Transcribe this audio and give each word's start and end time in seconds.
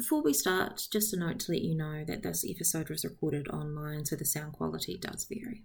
Before 0.00 0.22
we 0.22 0.32
start, 0.32 0.88
just 0.90 1.12
a 1.12 1.18
note 1.18 1.40
to 1.40 1.52
let 1.52 1.60
you 1.60 1.76
know 1.76 2.06
that 2.06 2.22
this 2.22 2.42
episode 2.48 2.88
was 2.88 3.04
recorded 3.04 3.48
online, 3.48 4.06
so 4.06 4.16
the 4.16 4.24
sound 4.24 4.54
quality 4.54 4.96
does 4.96 5.26
vary. 5.30 5.64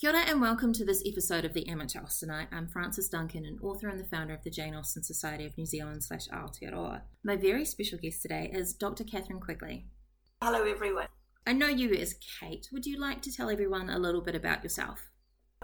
Kia 0.00 0.10
ora 0.10 0.20
and 0.28 0.40
welcome 0.40 0.72
to 0.72 0.84
this 0.84 1.02
episode 1.04 1.44
of 1.44 1.52
the 1.52 1.66
Amateur 1.66 1.98
Austenite. 1.98 2.46
I'm 2.52 2.68
Frances 2.68 3.08
Duncan, 3.08 3.44
an 3.44 3.58
author 3.60 3.88
and 3.88 3.98
the 3.98 4.04
founder 4.04 4.32
of 4.32 4.44
the 4.44 4.50
Jane 4.50 4.76
Austen 4.76 5.02
Society 5.02 5.44
of 5.44 5.58
New 5.58 5.66
Zealand 5.66 6.04
slash 6.04 6.28
Aotearoa. 6.28 7.00
My 7.24 7.34
very 7.34 7.64
special 7.64 7.98
guest 7.98 8.22
today 8.22 8.48
is 8.54 8.74
Dr. 8.74 9.02
Catherine 9.02 9.40
Quigley. 9.40 9.86
Hello, 10.40 10.62
everyone. 10.62 11.08
I 11.44 11.52
know 11.52 11.66
you 11.66 11.92
as 11.94 12.14
Kate. 12.38 12.68
Would 12.72 12.86
you 12.86 12.96
like 12.96 13.22
to 13.22 13.32
tell 13.32 13.50
everyone 13.50 13.90
a 13.90 13.98
little 13.98 14.20
bit 14.20 14.36
about 14.36 14.62
yourself? 14.62 15.10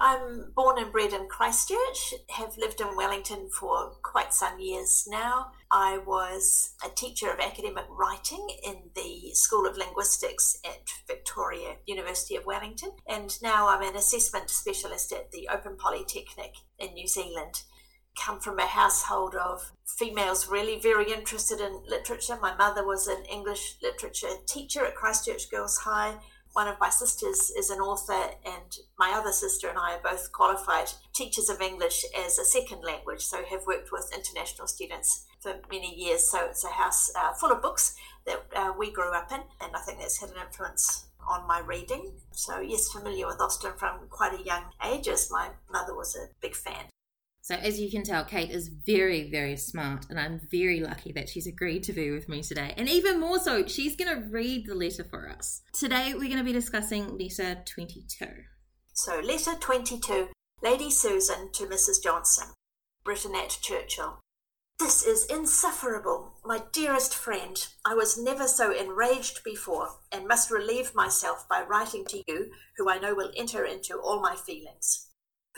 I'm 0.01 0.53
born 0.55 0.79
and 0.79 0.93
bred 0.93 1.13
in 1.13 1.29
Christchurch, 1.29 2.15
have 2.31 2.57
lived 2.57 2.81
in 2.81 2.97
Wellington 2.97 3.49
for 3.51 3.93
quite 4.03 4.33
some 4.33 4.59
years 4.61 5.07
now. 5.09 5.53
I 5.71 5.99
was 5.99 6.75
a 6.85 6.89
teacher 6.89 7.31
of 7.31 7.41
academic 7.41 7.85
writing 7.91 8.49
in 8.65 8.91
the 8.95 9.35
School 9.35 9.67
of 9.67 9.77
Linguistics 9.77 10.59
at 10.65 10.87
Victoria 11.07 11.77
University 11.87 12.37
of 12.37 12.47
Wellington, 12.47 12.93
and 13.09 13.41
now 13.43 13.69
I'm 13.69 13.83
an 13.83 13.97
assessment 13.97 14.51
specialist 14.51 15.13
at 15.13 15.31
the 15.31 15.49
Open 15.53 15.77
Polytechnic 15.77 16.55
in 16.79 16.95
New 16.95 17.07
Zealand. 17.07 17.63
Come 18.19 18.41
from 18.41 18.59
a 18.59 18.67
household 18.67 19.35
of 19.35 19.73
females 19.87 20.49
really 20.49 20.81
very 20.81 21.13
interested 21.13 21.61
in 21.61 21.83
literature. 21.87 22.39
My 22.41 22.55
mother 22.57 22.85
was 22.85 23.07
an 23.07 23.25
English 23.31 23.77
literature 23.83 24.35
teacher 24.47 24.85
at 24.85 24.97
Christchurch 24.97 25.51
Girls 25.51 25.79
High 25.79 26.17
one 26.53 26.69
of 26.69 26.81
my 26.81 26.91
sisters 26.91 27.51
is 27.51 27.71
an 27.71 27.81
author, 27.81 28.35
and 28.45 28.79
my 28.99 29.13
other 29.13 29.33
sister 29.33 29.69
and 29.69 29.79
I 29.79 29.95
are 29.95 30.03
both 30.03 30.33
qualified 30.33 30.91
teachers 31.15 31.49
of 31.49 31.61
English 31.61 32.05
as 32.17 32.39
a 32.39 32.45
second 32.45 32.83
language, 32.83 33.23
so 33.23 33.45
have 33.45 33.67
worked 33.67 33.93
with 33.93 34.13
international 34.15 34.67
students 34.67 35.27
for 35.41 35.55
many 35.71 35.95
years. 35.95 36.29
So 36.31 36.47
it's 36.47 36.65
a 36.65 36.69
house 36.69 37.13
uh, 37.15 37.33
full 37.35 37.53
of 37.53 37.63
books 37.63 37.95
that 38.27 38.47
uh, 38.55 38.73
we 38.79 38.91
grew 38.91 39.13
up 39.13 39.31
in, 39.33 39.41
and 39.61 39.75
I 39.75 39.81
think 39.81 39.99
that's 39.99 40.21
had 40.21 40.31
an 40.31 40.37
influence 40.45 41.07
on 41.29 41.47
my 41.47 41.61
reading. 41.61 42.13
So, 42.33 42.61
yes, 42.61 42.89
familiar 42.89 43.27
with 43.27 43.41
Austen 43.41 43.73
from 43.77 44.09
quite 44.09 44.39
a 44.39 44.43
young 44.43 44.65
age, 44.85 45.09
as 45.09 45.31
my 45.31 45.51
mother 45.71 45.95
was 45.95 46.17
a 46.17 46.29
big 46.41 46.57
fan. 46.57 46.87
So, 47.49 47.55
as 47.55 47.81
you 47.81 47.91
can 47.91 48.03
tell, 48.03 48.27
Kate 48.27 48.51
is 48.51 48.69
very, 48.69 49.31
very 49.31 49.57
smart, 49.57 50.05
and 50.11 50.21
I'm 50.21 50.39
very 50.51 50.81
lucky 50.81 51.13
that 51.13 51.31
she's 51.31 51.47
agreed 51.47 51.83
to 51.85 51.95
be 51.95 52.11
with 52.11 52.29
me 52.29 52.43
today. 52.43 52.75
And 52.77 52.91
even 52.91 53.19
more 53.19 53.39
so, 53.39 53.67
she's 53.67 53.97
going 53.97 54.15
to 54.15 54.29
read 54.29 54.67
the 54.67 54.75
letter 54.75 55.03
for 55.03 55.31
us. 55.31 55.63
Today, 55.73 56.13
we're 56.13 56.29
going 56.29 56.37
to 56.37 56.45
be 56.45 56.53
discussing 56.53 57.17
letter 57.17 57.63
22. 57.65 58.27
So, 58.93 59.21
letter 59.21 59.55
22 59.59 60.29
Lady 60.63 60.91
Susan 60.91 61.51
to 61.55 61.65
Mrs. 61.65 62.03
Johnson, 62.05 62.49
at 63.09 63.59
Churchill. 63.63 64.21
This 64.79 65.03
is 65.07 65.25
insufferable, 65.25 66.35
my 66.45 66.61
dearest 66.71 67.15
friend. 67.15 67.67
I 67.83 67.95
was 67.95 68.23
never 68.23 68.47
so 68.47 68.79
enraged 68.79 69.43
before, 69.43 69.89
and 70.13 70.29
must 70.29 70.51
relieve 70.51 70.95
myself 70.95 71.49
by 71.49 71.63
writing 71.63 72.05
to 72.11 72.23
you, 72.29 72.51
who 72.77 72.91
I 72.91 72.99
know 72.99 73.15
will 73.15 73.33
enter 73.39 73.65
into 73.65 73.99
all 73.99 74.21
my 74.21 74.37
feelings. 74.37 75.08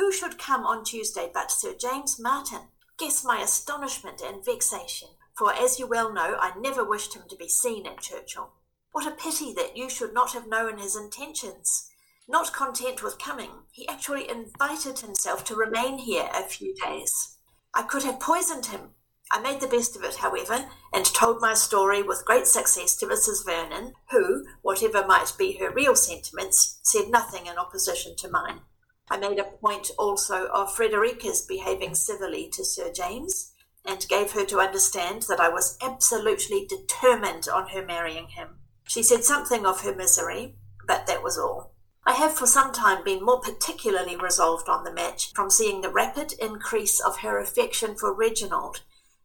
Who 0.01 0.11
should 0.11 0.39
come 0.39 0.65
on 0.65 0.83
Tuesday 0.83 1.31
but 1.33 1.51
Sir 1.51 1.75
James 1.79 2.19
Martin? 2.19 2.69
Guess 2.98 3.23
my 3.23 3.43
astonishment 3.43 4.23
and 4.23 4.43
vexation, 4.43 5.09
for 5.37 5.53
as 5.53 5.79
you 5.79 5.87
well 5.87 6.11
know, 6.11 6.39
I 6.41 6.59
never 6.59 6.83
wished 6.83 7.15
him 7.15 7.25
to 7.29 7.37
be 7.37 7.51
seen 7.51 7.87
at 7.87 8.01
Churchill. 8.01 8.51
What 8.93 9.06
a 9.06 9.11
pity 9.11 9.53
that 9.53 9.77
you 9.77 9.91
should 9.91 10.15
not 10.15 10.33
have 10.33 10.48
known 10.48 10.78
his 10.78 10.97
intentions. 10.97 11.91
Not 12.27 12.55
content 12.55 13.03
with 13.03 13.19
coming, 13.19 13.51
he 13.73 13.87
actually 13.89 14.27
invited 14.27 15.01
himself 15.01 15.45
to 15.45 15.55
remain 15.55 15.98
here 15.98 16.31
a 16.33 16.45
few 16.45 16.75
days. 16.77 17.37
I 17.75 17.83
could 17.83 18.05
have 18.05 18.21
poisoned 18.21 18.67
him. 18.67 18.95
I 19.31 19.39
made 19.39 19.61
the 19.61 19.67
best 19.67 19.97
of 19.97 20.03
it, 20.03 20.17
however, 20.17 20.71
and 20.95 21.05
told 21.05 21.43
my 21.43 21.53
story 21.53 22.03
with 22.03 22.25
great 22.25 22.47
success 22.47 22.97
to 22.97 23.06
Mrs. 23.06 23.45
Vernon, 23.45 23.93
who, 24.11 24.47
whatever 24.62 25.06
might 25.06 25.34
be 25.37 25.59
her 25.59 25.71
real 25.71 25.95
sentiments, 25.95 26.81
said 26.84 27.11
nothing 27.11 27.45
in 27.45 27.59
opposition 27.59 28.17
to 28.17 28.31
mine. 28.31 28.62
I 29.11 29.19
made 29.19 29.41
a 29.41 29.44
point 29.44 29.91
also 29.98 30.47
of 30.47 30.72
Frederica's 30.72 31.43
behaving 31.43 31.97
civilly 31.97 32.48
to 32.53 32.65
Sir 32.65 32.93
James, 32.93 33.53
and 33.84 34.06
gave 34.09 34.32
her 34.32 34.44
to 34.44 34.60
understand 34.60 35.22
that 35.22 35.41
I 35.41 35.48
was 35.48 35.76
absolutely 35.82 36.66
determined 36.66 37.49
on 37.49 37.70
her 37.70 37.84
marrying 37.84 38.28
him. 38.28 38.59
She 38.84 39.03
said 39.03 39.25
something 39.25 39.66
of 39.66 39.81
her 39.81 39.94
misery, 39.94 40.56
but 40.87 41.06
that 41.06 41.25
was 41.25 41.37
all. 41.37 41.75
I 42.06 42.12
have 42.12 42.34
for 42.34 42.47
some 42.47 42.72
time 42.72 43.03
been 43.03 43.25
more 43.25 43.41
particularly 43.41 44.16
resolved 44.16 44.69
on 44.69 44.84
the 44.84 44.93
match 44.93 45.32
from 45.34 45.50
seeing 45.50 45.81
the 45.81 45.91
rapid 45.91 46.34
increase 46.41 47.00
of 47.00 47.19
her 47.19 47.41
affection 47.41 47.97
for 47.97 48.15
Reginald, 48.15 48.82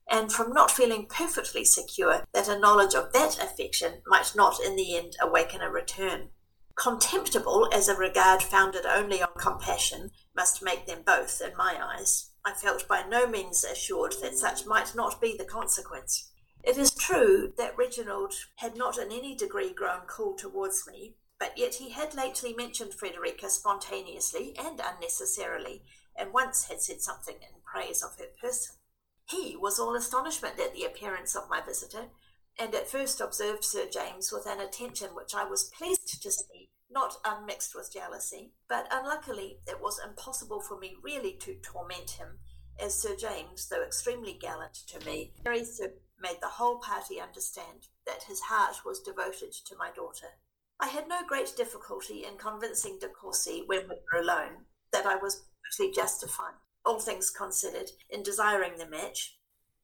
and 0.10 0.32
from 0.32 0.52
not 0.52 0.72
feeling 0.72 1.06
perfectly 1.06 1.64
secure 1.64 2.24
that 2.34 2.48
a 2.48 2.60
knowledge 2.60 2.96
of 2.96 3.14
that 3.14 3.38
affection 3.38 4.02
might 4.08 4.34
not 4.36 4.60
in 4.60 4.76
the 4.76 4.98
end 4.98 5.16
awaken 5.22 5.62
a 5.62 5.70
return 5.70 6.30
contemptible 6.78 7.70
as 7.74 7.88
a 7.88 7.96
regard 7.96 8.44
founded 8.44 8.86
only 8.86 9.22
on 9.22 9.30
compassion 9.38 10.12
must 10.36 10.64
make 10.64 10.86
them 10.86 11.04
both, 11.06 11.42
in 11.42 11.56
my 11.58 11.78
eyes, 11.82 12.32
I 12.46 12.54
felt 12.54 12.88
by 12.88 13.04
no 13.08 13.26
means 13.28 13.64
assured 13.64 14.16
that 14.22 14.38
such 14.38 14.66
might 14.66 14.94
not 14.94 15.20
be 15.20 15.36
the 15.38 15.46
consequence. 15.46 16.32
It 16.64 16.78
is 16.78 16.94
true 16.94 17.54
that 17.58 17.78
Reginald 17.78 18.34
had 18.58 18.76
not 18.76 18.98
in 18.98 19.12
any 19.12 19.36
degree 19.36 19.74
grown 19.74 20.02
cool 20.08 20.36
towards 20.36 20.86
me, 20.88 21.16
but 21.40 21.58
yet 21.58 21.76
he 21.76 21.90
had 21.90 22.14
lately 22.14 22.54
mentioned 22.54 22.94
Frederica 22.94 23.50
spontaneously 23.50 24.56
and 24.58 24.80
unnecessarily, 24.80 25.84
and 26.16 26.34
once 26.34 26.66
had 26.66 26.82
said 26.82 27.02
something 27.02 27.36
in 27.36 27.62
praise 27.64 28.04
of 28.04 28.18
her 28.18 28.30
person. 28.42 28.76
He 29.30 29.56
was 29.56 29.80
all 29.80 29.96
astonishment 29.96 30.60
at 30.60 30.74
the 30.74 30.86
appearance 30.86 31.36
of 31.36 31.50
my 31.50 31.62
visitor, 31.62 32.10
and 32.58 32.74
at 32.74 32.90
first 32.90 33.20
observed 33.20 33.64
Sir 33.64 33.88
James 33.92 34.32
with 34.32 34.46
an 34.46 34.60
attention 34.60 35.16
which 35.16 35.36
I 35.36 35.44
was 35.46 35.72
pleased 35.78 36.22
to 36.22 36.32
see, 36.32 36.65
not 36.90 37.16
um, 37.26 37.40
unmixed 37.42 37.76
with 37.76 37.94
jealousy. 37.94 38.54
But 38.68 38.92
um, 38.92 39.04
unluckily, 39.04 39.60
it 39.68 39.82
was 39.82 40.00
impossible 40.04 40.62
for 40.62 40.80
me 40.80 40.96
really 41.04 41.34
to 41.42 41.56
torment 41.56 42.12
him, 42.12 42.40
as 42.80 42.94
Sir 42.94 43.16
James, 43.16 43.68
though 43.70 43.84
extremely 43.84 44.34
gallant 44.34 44.76
to 44.88 45.06
me, 45.06 45.34
very 45.44 45.64
soon 45.64 45.92
made 46.20 46.38
the 46.42 46.48
whole 46.48 46.80
party 46.80 47.20
understand 47.20 47.88
that 48.06 48.24
his 48.24 48.42
heart 48.42 48.78
was 48.86 49.02
devoted 49.02 49.52
to 49.52 49.76
my 49.78 49.92
daughter. 49.96 50.28
I 50.80 50.88
had 50.88 51.08
no 51.08 51.22
great 51.28 51.54
difficulty 51.56 52.26
in 52.26 52.38
convincing 52.38 53.00
de 53.00 53.08
Courcy, 53.08 53.64
when 53.66 53.88
we 53.90 53.96
were 54.12 54.20
alone, 54.20 54.66
that 54.92 55.06
I 55.06 55.16
was 55.16 55.46
perfectly 55.64 55.94
justified, 55.94 56.56
all 56.86 57.00
things 57.00 57.30
considered, 57.30 57.92
in 58.10 58.24
desiring 58.24 58.78
the 58.78 58.88
match, 58.88 59.38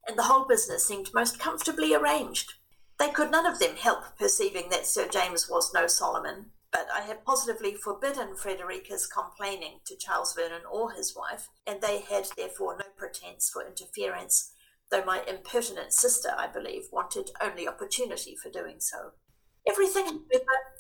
and 0.07 0.17
the 0.17 0.23
whole 0.23 0.45
business 0.45 0.85
seemed 0.85 1.13
most 1.13 1.39
comfortably 1.39 1.93
arranged. 1.93 2.53
They 2.99 3.09
could 3.09 3.31
none 3.31 3.45
of 3.45 3.59
them 3.59 3.75
help 3.75 4.17
perceiving 4.17 4.69
that 4.69 4.85
Sir 4.85 5.07
James 5.07 5.49
was 5.49 5.73
no 5.73 5.87
Solomon, 5.87 6.51
but 6.71 6.87
I 6.93 7.01
had 7.01 7.25
positively 7.25 7.75
forbidden 7.75 8.35
Frederica's 8.35 9.07
complaining 9.07 9.79
to 9.85 9.97
Charles 9.97 10.33
Vernon 10.33 10.61
or 10.69 10.91
his 10.91 11.15
wife, 11.15 11.47
and 11.67 11.81
they 11.81 12.01
had 12.01 12.27
therefore 12.37 12.77
no 12.77 12.85
pretence 12.97 13.49
for 13.49 13.65
interference, 13.65 14.51
though 14.89 15.03
my 15.03 15.23
impertinent 15.27 15.93
sister, 15.93 16.29
I 16.37 16.47
believe, 16.47 16.83
wanted 16.91 17.31
only 17.41 17.67
opportunity 17.67 18.35
for 18.35 18.49
doing 18.49 18.79
so. 18.79 19.11
Everything, 19.67 20.23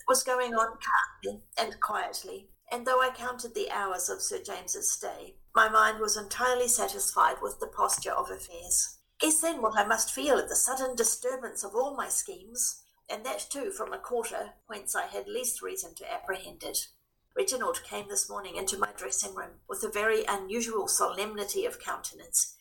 was 0.07 0.23
going 0.23 0.53
on 0.53 0.77
calmly 1.23 1.43
and 1.57 1.79
quietly, 1.79 2.49
and 2.69 2.85
though 2.85 3.01
I 3.01 3.11
counted 3.15 3.55
the 3.55 3.71
hours 3.71 4.09
of 4.09 4.21
Sir 4.21 4.41
James's 4.43 4.91
stay, 4.91 5.35
my 5.55 5.69
mind 5.69 5.99
was 5.99 6.17
entirely 6.17 6.67
satisfied 6.67 7.37
with 7.41 7.59
the 7.59 7.67
posture 7.67 8.11
of 8.11 8.29
affairs. 8.29 8.97
Is 9.23 9.39
then 9.39 9.61
what 9.61 9.77
I 9.77 9.85
must 9.85 10.11
feel 10.11 10.37
at 10.37 10.49
the 10.49 10.55
sudden 10.55 10.95
disturbance 10.95 11.63
of 11.63 11.75
all 11.75 11.95
my 11.95 12.09
schemes, 12.09 12.80
and 13.11 13.25
that 13.25 13.47
too 13.49 13.71
from 13.71 13.91
a 13.93 13.99
quarter 13.99 14.53
whence 14.67 14.95
I 14.95 15.07
had 15.07 15.27
least 15.27 15.61
reason 15.61 15.93
to 15.95 16.11
apprehend 16.11 16.63
it. 16.63 16.87
Reginald 17.35 17.83
came 17.83 18.07
this 18.07 18.29
morning 18.29 18.55
into 18.55 18.77
my 18.77 18.89
dressing 18.95 19.35
room 19.35 19.59
with 19.67 19.83
a 19.83 19.89
very 19.89 20.23
unusual 20.27 20.87
solemnity 20.87 21.65
of 21.65 21.79
countenance, 21.79 22.55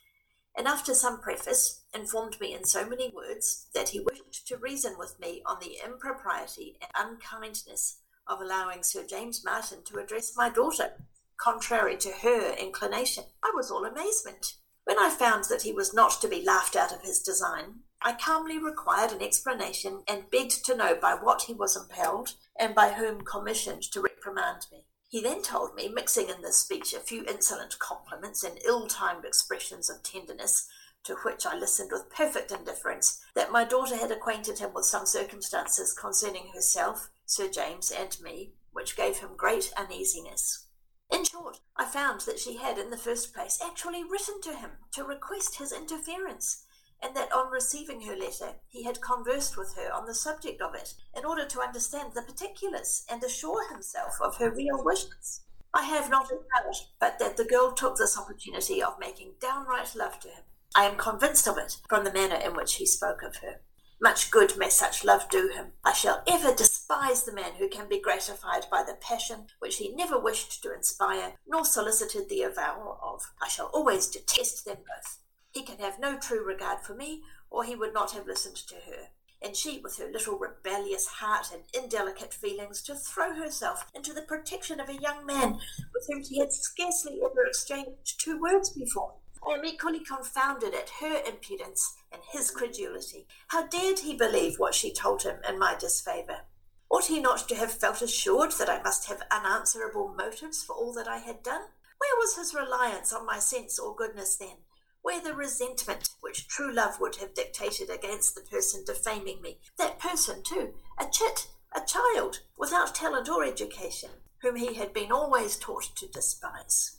and 0.56 0.66
after 0.66 0.94
some 0.94 1.20
preface 1.20 1.82
informed 1.94 2.40
me 2.40 2.54
in 2.54 2.64
so 2.64 2.86
many 2.88 3.10
words 3.10 3.66
that 3.74 3.90
he 3.90 4.00
wished 4.00 4.46
to 4.46 4.56
reason 4.56 4.96
with 4.98 5.18
me 5.20 5.42
on 5.46 5.58
the 5.60 5.78
impropriety 5.84 6.76
and 6.80 6.90
unkindness 6.94 7.98
of 8.26 8.40
allowing 8.40 8.82
Sir 8.82 9.04
James 9.04 9.44
Martin 9.44 9.78
to 9.84 9.98
address 9.98 10.36
my 10.36 10.48
daughter, 10.48 10.92
contrary 11.36 11.96
to 11.96 12.10
her 12.22 12.54
inclination. 12.54 13.24
I 13.42 13.52
was 13.54 13.70
all 13.70 13.84
amazement. 13.84 14.54
When 14.84 14.98
I 14.98 15.10
found 15.10 15.44
that 15.44 15.62
he 15.62 15.72
was 15.72 15.94
not 15.94 16.20
to 16.20 16.28
be 16.28 16.44
laughed 16.44 16.76
out 16.76 16.92
of 16.92 17.02
his 17.02 17.20
design, 17.20 17.80
I 18.02 18.14
calmly 18.14 18.58
required 18.58 19.12
an 19.12 19.22
explanation 19.22 20.02
and 20.08 20.30
begged 20.30 20.64
to 20.64 20.76
know 20.76 20.94
by 20.94 21.14
what 21.14 21.42
he 21.42 21.52
was 21.52 21.76
impelled 21.76 22.34
and 22.58 22.74
by 22.74 22.92
whom 22.92 23.20
commissioned 23.20 23.82
to 23.92 24.00
reprimand 24.00 24.66
me. 24.72 24.86
He 25.10 25.20
then 25.20 25.42
told 25.42 25.74
me, 25.74 25.88
mixing 25.88 26.28
in 26.28 26.40
this 26.40 26.56
speech 26.56 26.94
a 26.94 27.00
few 27.00 27.24
insolent 27.24 27.78
compliments 27.78 28.42
and 28.42 28.58
ill 28.64 28.86
timed 28.86 29.24
expressions 29.24 29.90
of 29.90 30.02
tenderness, 30.02 30.68
to 31.04 31.16
which 31.16 31.44
I 31.44 31.56
listened 31.56 31.90
with 31.92 32.14
perfect 32.14 32.52
indifference, 32.52 33.20
that 33.34 33.52
my 33.52 33.64
daughter 33.64 33.96
had 33.96 34.12
acquainted 34.12 34.60
him 34.60 34.72
with 34.72 34.84
some 34.84 35.06
circumstances 35.06 35.92
concerning 35.92 36.52
herself, 36.54 37.10
Sir 37.26 37.48
James, 37.48 37.90
and 37.90 38.18
me, 38.20 38.54
which 38.72 38.96
gave 38.96 39.18
him 39.18 39.30
great 39.36 39.72
uneasiness. 39.76 40.66
In 41.12 41.24
short, 41.24 41.58
I 41.76 41.86
found 41.86 42.20
that 42.22 42.38
she 42.38 42.56
had, 42.56 42.78
in 42.78 42.90
the 42.90 42.96
first 42.96 43.34
place, 43.34 43.58
actually 43.60 44.04
written 44.04 44.40
to 44.42 44.54
him 44.54 44.70
to 44.92 45.04
request 45.04 45.56
his 45.56 45.72
interference, 45.72 46.64
and 47.02 47.16
that 47.16 47.32
on 47.32 47.50
receiving 47.50 48.02
her 48.02 48.16
letter 48.16 48.52
he 48.68 48.84
had 48.84 49.00
conversed 49.00 49.56
with 49.56 49.74
her 49.76 49.92
on 49.92 50.06
the 50.06 50.14
subject 50.14 50.60
of 50.60 50.74
it 50.74 50.94
in 51.16 51.24
order 51.24 51.46
to 51.46 51.60
understand 51.60 52.12
the 52.14 52.22
particulars 52.22 53.04
and 53.10 53.22
assure 53.22 53.70
himself 53.70 54.20
of 54.20 54.36
her 54.36 54.50
real 54.50 54.82
wishes. 54.84 55.40
I 55.72 55.84
have 55.84 56.10
not 56.10 56.30
a 56.30 56.34
doubt 56.34 56.86
but 56.98 57.18
that 57.18 57.36
the 57.36 57.44
girl 57.44 57.72
took 57.72 57.96
this 57.96 58.18
opportunity 58.18 58.82
of 58.82 58.98
making 58.98 59.34
downright 59.40 59.94
love 59.94 60.18
to 60.20 60.28
him. 60.28 60.42
I 60.74 60.84
am 60.84 60.96
convinced 60.96 61.48
of 61.48 61.58
it 61.58 61.78
from 61.88 62.04
the 62.04 62.12
manner 62.12 62.36
in 62.36 62.54
which 62.54 62.74
he 62.74 62.86
spoke 62.86 63.22
of 63.22 63.36
her. 63.36 63.60
Much 64.02 64.30
good 64.30 64.56
may 64.56 64.70
such 64.70 65.04
love 65.04 65.28
do 65.28 65.50
him. 65.54 65.72
I 65.84 65.92
shall 65.92 66.22
ever 66.26 66.54
despise 66.54 67.24
the 67.24 67.34
man 67.34 67.56
who 67.58 67.68
can 67.68 67.86
be 67.86 68.00
gratified 68.00 68.64
by 68.70 68.82
the 68.82 68.94
passion 68.94 69.48
which 69.58 69.76
he 69.76 69.94
never 69.94 70.18
wished 70.18 70.62
to 70.62 70.74
inspire, 70.74 71.34
nor 71.46 71.66
solicited 71.66 72.28
the 72.28 72.42
avowal 72.42 72.98
of. 73.02 73.22
I 73.42 73.48
shall 73.48 73.66
always 73.66 74.06
detest 74.06 74.64
them 74.64 74.78
both. 74.78 75.18
He 75.52 75.62
can 75.62 75.78
have 75.78 75.98
no 75.98 76.18
true 76.18 76.44
regard 76.44 76.80
for 76.80 76.94
me, 76.94 77.22
or 77.50 77.64
he 77.64 77.74
would 77.74 77.92
not 77.92 78.12
have 78.12 78.26
listened 78.26 78.56
to 78.56 78.76
her. 78.76 79.08
And 79.42 79.56
she, 79.56 79.80
with 79.80 79.96
her 79.98 80.10
little 80.10 80.38
rebellious 80.38 81.06
heart 81.06 81.50
and 81.52 81.62
indelicate 81.72 82.32
feelings, 82.32 82.82
to 82.82 82.94
throw 82.94 83.34
herself 83.34 83.86
into 83.94 84.12
the 84.12 84.22
protection 84.22 84.80
of 84.80 84.88
a 84.88 85.00
young 85.00 85.24
man 85.24 85.54
with 85.94 86.06
whom 86.08 86.22
she 86.22 86.38
had 86.38 86.52
scarcely 86.52 87.20
ever 87.24 87.46
exchanged 87.46 88.20
two 88.20 88.40
words 88.40 88.70
before. 88.70 89.14
I 89.46 89.52
am 89.52 89.64
equally 89.64 90.00
confounded 90.00 90.74
at 90.74 90.90
her 91.00 91.22
impudence 91.26 91.94
and 92.12 92.20
his 92.30 92.50
credulity. 92.50 93.26
How 93.48 93.66
dared 93.66 94.00
he 94.00 94.14
believe 94.14 94.58
what 94.58 94.74
she 94.74 94.92
told 94.92 95.22
him 95.22 95.38
in 95.48 95.58
my 95.58 95.74
disfavour? 95.74 96.42
Ought 96.90 97.06
he 97.06 97.20
not 97.20 97.48
to 97.48 97.54
have 97.54 97.72
felt 97.72 98.02
assured 98.02 98.52
that 98.52 98.68
I 98.68 98.82
must 98.82 99.06
have 99.06 99.22
unanswerable 99.30 100.14
motives 100.16 100.62
for 100.62 100.74
all 100.74 100.92
that 100.92 101.08
I 101.08 101.18
had 101.18 101.42
done? 101.42 101.62
Where 101.98 102.16
was 102.18 102.36
his 102.36 102.54
reliance 102.54 103.12
on 103.12 103.24
my 103.24 103.38
sense 103.38 103.78
or 103.78 103.94
goodness 103.94 104.36
then? 104.36 104.58
Where 105.02 105.20
the 105.20 105.34
resentment 105.34 106.10
which 106.20 106.46
true 106.46 106.72
love 106.72 107.00
would 107.00 107.16
have 107.16 107.34
dictated 107.34 107.90
against 107.90 108.34
the 108.34 108.42
person 108.42 108.84
defaming 108.84 109.40
me? 109.40 109.58
That 109.78 109.98
person, 109.98 110.42
too, 110.42 110.74
a 110.98 111.06
chit, 111.10 111.48
a 111.74 111.80
child, 111.80 112.40
without 112.56 112.94
talent 112.94 113.28
or 113.28 113.44
education, 113.44 114.10
whom 114.42 114.56
he 114.56 114.74
had 114.74 114.92
been 114.92 115.10
always 115.10 115.56
taught 115.56 115.96
to 115.96 116.06
despise. 116.08 116.96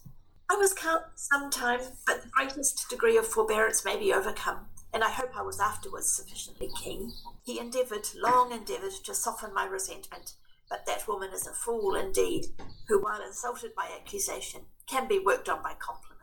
I 0.50 0.56
was 0.56 0.74
calm 0.74 1.01
sometime, 1.15 1.80
but 2.06 2.24
the 2.24 2.30
greatest 2.30 2.89
degree 2.89 3.18
of 3.18 3.27
forbearance 3.27 3.86
may 3.86 3.98
be 3.98 4.13
overcome, 4.13 4.68
and 4.94 5.03
I 5.03 5.09
hope 5.09 5.38
I 5.38 5.44
was 5.44 5.59
afterwards 5.59 6.09
sufficiently 6.12 6.69
keen. 6.81 7.13
He 7.44 7.59
endeavoured, 7.59 8.07
long 8.15 8.51
endeavoured, 8.51 8.92
to 9.06 9.13
soften 9.13 9.53
my 9.53 9.65
resentment, 9.65 10.33
but 10.69 10.86
that 10.88 11.07
woman 11.07 11.30
is 11.33 11.48
a 11.48 11.53
fool 11.53 11.95
indeed, 11.95 12.48
who, 12.88 13.01
while 13.01 13.21
insulted 13.21 13.74
by 13.75 13.89
accusation, 13.95 14.62
can 14.88 15.07
be 15.07 15.19
worked 15.19 15.48
on 15.48 15.62
by 15.63 15.74
compliments. 15.80 16.20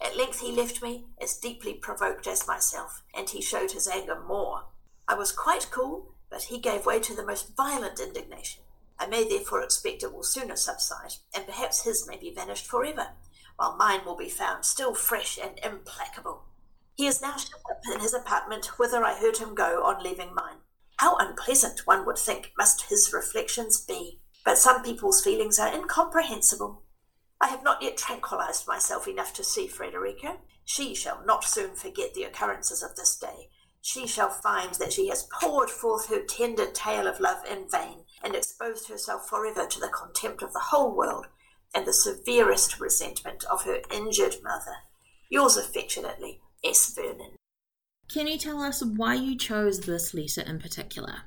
At 0.00 0.16
length 0.16 0.40
he 0.40 0.52
left 0.52 0.82
me, 0.82 1.06
as 1.20 1.36
deeply 1.36 1.74
provoked 1.74 2.26
as 2.26 2.46
myself, 2.46 3.02
and 3.14 3.28
he 3.28 3.42
showed 3.42 3.72
his 3.72 3.86
anger 3.86 4.18
more. 4.18 4.64
I 5.06 5.14
was 5.14 5.32
quite 5.32 5.70
cool, 5.70 6.14
but 6.30 6.44
he 6.44 6.58
gave 6.58 6.86
way 6.86 7.00
to 7.00 7.14
the 7.14 7.26
most 7.26 7.56
violent 7.56 8.00
indignation. 8.00 8.62
I 8.98 9.06
may 9.06 9.28
therefore 9.28 9.62
expect 9.62 10.02
it 10.02 10.12
will 10.12 10.22
sooner 10.22 10.56
subside, 10.56 11.14
and 11.34 11.46
perhaps 11.46 11.84
his 11.84 12.06
may 12.06 12.16
be 12.16 12.30
vanished 12.34 12.66
for 12.66 12.84
ever, 12.84 13.08
while 13.56 13.76
mine 13.76 14.04
will 14.04 14.16
be 14.16 14.28
found 14.28 14.64
still 14.64 14.94
fresh 14.94 15.38
and 15.38 15.58
implacable. 15.62 16.44
He 16.94 17.06
is 17.06 17.22
now 17.22 17.36
shut 17.36 17.60
up 17.70 17.80
in 17.94 18.00
his 18.00 18.14
apartment, 18.14 18.78
whither 18.78 19.04
I 19.04 19.18
heard 19.18 19.38
him 19.38 19.54
go 19.54 19.84
on 19.84 20.02
leaving 20.02 20.34
mine. 20.34 20.58
How 20.98 21.16
unpleasant, 21.16 21.86
one 21.86 22.04
would 22.04 22.18
think, 22.18 22.52
must 22.58 22.90
his 22.90 23.10
reflections 23.12 23.80
be. 23.80 24.20
But 24.44 24.58
some 24.58 24.82
people's 24.82 25.22
feelings 25.22 25.58
are 25.58 25.74
incomprehensible. 25.74 26.82
I 27.40 27.48
have 27.48 27.64
not 27.64 27.82
yet 27.82 27.96
tranquilized 27.96 28.68
myself 28.68 29.08
enough 29.08 29.32
to 29.34 29.44
see 29.44 29.66
Frederica. 29.66 30.36
She 30.64 30.94
shall 30.94 31.24
not 31.24 31.44
soon 31.44 31.74
forget 31.74 32.14
the 32.14 32.24
occurrences 32.24 32.82
of 32.82 32.94
this 32.96 33.16
day. 33.16 33.48
She 33.80 34.06
shall 34.06 34.28
find 34.28 34.74
that 34.74 34.92
she 34.92 35.08
has 35.08 35.26
poured 35.40 35.70
forth 35.70 36.08
her 36.08 36.22
tender 36.22 36.66
tale 36.66 37.06
of 37.06 37.18
love 37.18 37.44
in 37.50 37.68
vain, 37.70 38.04
and 38.22 38.34
exposed 38.34 38.88
herself 38.88 39.26
forever 39.28 39.66
to 39.66 39.80
the 39.80 39.88
contempt 39.88 40.42
of 40.42 40.52
the 40.52 40.66
whole 40.70 40.94
world, 40.94 41.28
and 41.74 41.86
the 41.86 41.94
severest 41.94 42.78
resentment 42.78 43.44
of 43.44 43.64
her 43.64 43.80
injured 43.90 44.36
mother. 44.42 44.76
Yours 45.30 45.56
affectionately, 45.56 46.40
S. 46.62 46.94
Vernon. 46.94 47.36
Can 48.08 48.26
you 48.26 48.36
tell 48.36 48.60
us 48.60 48.84
why 48.84 49.14
you 49.14 49.36
chose 49.38 49.80
this 49.80 50.12
letter 50.12 50.42
in 50.42 50.58
particular? 50.58 51.22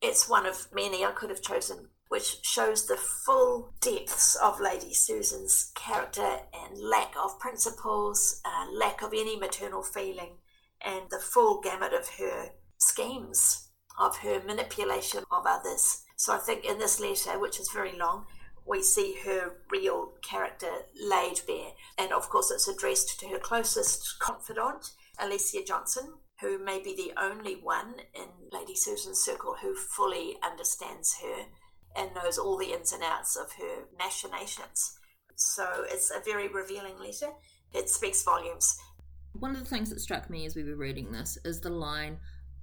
It's 0.00 0.28
one 0.28 0.46
of 0.46 0.66
many 0.74 1.04
I 1.04 1.12
could 1.12 1.30
have 1.30 1.42
chosen, 1.42 1.90
which 2.08 2.38
shows 2.42 2.86
the 2.86 2.96
full 2.96 3.74
depths 3.80 4.36
of 4.36 4.60
Lady 4.60 4.92
Susan's 4.92 5.72
character 5.74 6.40
and 6.52 6.78
lack 6.78 7.14
of 7.16 7.38
principles, 7.38 8.40
uh, 8.44 8.66
lack 8.72 9.02
of 9.02 9.12
any 9.12 9.36
maternal 9.36 9.82
feeling, 9.82 10.38
and 10.84 11.02
the 11.10 11.18
full 11.18 11.60
gamut 11.60 11.92
of 11.92 12.08
her 12.18 12.50
schemes, 12.78 13.68
of 13.98 14.18
her 14.18 14.42
manipulation 14.46 15.24
of 15.30 15.44
others. 15.46 16.02
So 16.16 16.34
I 16.34 16.38
think 16.38 16.64
in 16.64 16.78
this 16.78 17.00
letter, 17.00 17.38
which 17.38 17.58
is 17.58 17.70
very 17.72 17.96
long, 17.98 18.26
we 18.66 18.82
see 18.82 19.16
her 19.24 19.52
real 19.70 20.12
character 20.22 20.70
laid 20.94 21.40
bare. 21.46 21.72
And 21.98 22.12
of 22.12 22.28
course, 22.28 22.50
it's 22.50 22.68
addressed 22.68 23.18
to 23.20 23.28
her 23.28 23.38
closest 23.38 24.18
confidant, 24.20 24.92
Alicia 25.18 25.64
Johnson, 25.64 26.14
who 26.40 26.58
may 26.58 26.82
be 26.82 26.94
the 26.94 27.12
only 27.20 27.54
one 27.56 27.94
in 28.14 28.28
Lady 28.52 28.74
Susan's 28.74 29.20
circle 29.20 29.56
who 29.60 29.74
fully 29.74 30.36
understands 30.42 31.16
her 31.22 31.44
and 31.96 32.14
knows 32.14 32.38
all 32.38 32.56
the 32.56 32.72
ins 32.72 32.92
and 32.92 33.02
outs 33.02 33.36
of 33.36 33.52
her 33.52 33.84
machinations. 33.98 34.98
So 35.36 35.84
it's 35.88 36.10
a 36.10 36.24
very 36.24 36.48
revealing 36.48 36.98
letter. 36.98 37.32
It 37.72 37.88
speaks 37.88 38.22
volumes. 38.22 38.76
One 39.32 39.50
of 39.50 39.58
the 39.58 39.64
things 39.64 39.90
that 39.90 40.00
struck 40.00 40.30
me 40.30 40.46
as 40.46 40.54
we 40.54 40.64
were 40.64 40.76
reading 40.76 41.10
this 41.10 41.38
is 41.44 41.60
the 41.60 41.70
line, 41.70 42.18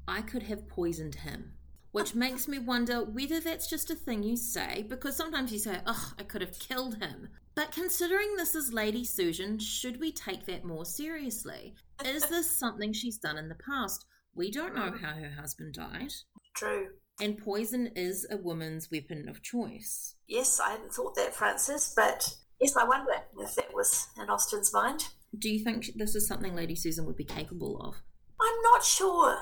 I 0.08 0.22
could 0.22 0.44
have 0.44 0.68
poisoned 0.68 1.16
him 1.16 1.54
which 1.92 2.16
makes 2.16 2.48
me 2.48 2.58
wonder 2.58 3.04
whether 3.04 3.40
that's 3.40 3.68
just 3.68 3.92
a 3.92 3.96
thing 3.96 4.24
you 4.24 4.38
say, 4.38 4.86
because 4.88 5.16
sometimes 5.16 5.52
you 5.52 5.60
say, 5.60 5.80
oh, 5.86 6.14
I 6.18 6.24
could 6.24 6.42
have 6.42 6.58
killed 6.58 7.02
him. 7.02 7.30
But 7.54 7.72
considering 7.72 8.36
this 8.36 8.56
is 8.56 8.72
Lady 8.72 9.04
Susan, 9.04 9.60
should 9.60 10.00
we 10.00 10.12
take 10.14 10.46
that 10.46 10.64
more 10.64 10.86
seriously? 10.86 11.76
Is 12.06 12.26
this 12.28 12.50
something 12.50 12.94
she's 12.94 13.18
done 13.18 13.38
in 13.38 13.50
the 13.50 13.56
past? 13.56 14.06
We 14.34 14.52
don't 14.52 14.74
know 14.74 14.94
how 15.02 15.14
her 15.14 15.30
husband 15.38 15.74
died. 15.74 16.14
True. 16.56 16.88
And 17.22 17.38
poison 17.38 17.92
is 17.96 18.26
a 18.32 18.38
woman's 18.38 18.90
weapon 18.92 19.30
of 19.30 19.44
choice. 19.44 20.16
Yes, 20.28 20.60
I 20.60 20.72
hadn't 20.72 20.92
thought 20.92 21.14
that, 21.16 21.36
Frances, 21.36 21.94
but 21.96 22.36
yes, 22.60 22.76
I 22.76 22.84
wonder 22.84 23.12
if 23.40 23.54
that 23.54 23.76
was 23.76 24.08
in 24.20 24.28
Austen's 24.28 24.74
mind. 24.74 25.08
Do 25.38 25.48
you 25.48 25.64
think 25.64 25.92
this 25.96 26.16
is 26.16 26.28
something 26.28 26.56
Lady 26.56 26.74
Susan 26.74 27.06
would 27.06 27.16
be 27.16 27.24
capable 27.24 27.80
of? 27.80 27.98
I'm 28.42 28.62
not 28.64 28.84
sure. 28.84 29.38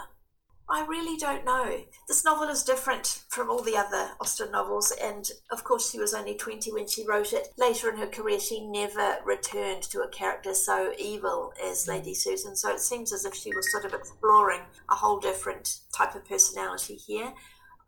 I 0.72 0.86
really 0.86 1.18
don't 1.18 1.46
know. 1.46 1.84
This 2.10 2.26
novel 2.26 2.50
is 2.50 2.64
different 2.64 3.24
from 3.30 3.50
all 3.50 3.63
the 3.63 3.77
other 3.77 4.12
Austen 4.20 4.51
novels, 4.51 4.92
and 5.01 5.32
of 5.50 5.63
course, 5.63 5.89
she 5.89 6.00
was 6.00 6.13
only 6.13 6.36
20 6.36 6.74
when 6.74 6.86
she 6.86 7.08
wrote 7.08 7.32
it. 7.32 7.48
Later 7.58 7.89
in 7.89 7.98
her 7.98 8.08
career, 8.08 8.42
she 8.42 8.68
never 8.68 9.20
returned 9.25 9.84
to 9.84 10.01
a 10.01 10.10
character 10.10 10.53
so 10.53 10.92
evil 11.00 11.53
as 11.63 11.86
mm. 11.86 11.89
Lady 11.89 12.13
Susan, 12.13 12.58
so 12.58 12.72
it 12.74 12.82
seems 12.82 13.13
as 13.13 13.24
if 13.24 13.34
she 13.34 13.56
was 13.56 13.72
sort 13.72 13.86
of 13.86 13.94
exploring 13.94 14.62
a 14.89 14.96
whole 14.96 15.20
different 15.20 15.80
type 15.96 16.13
of 16.13 16.27
personality 16.27 16.96
here. 16.96 17.34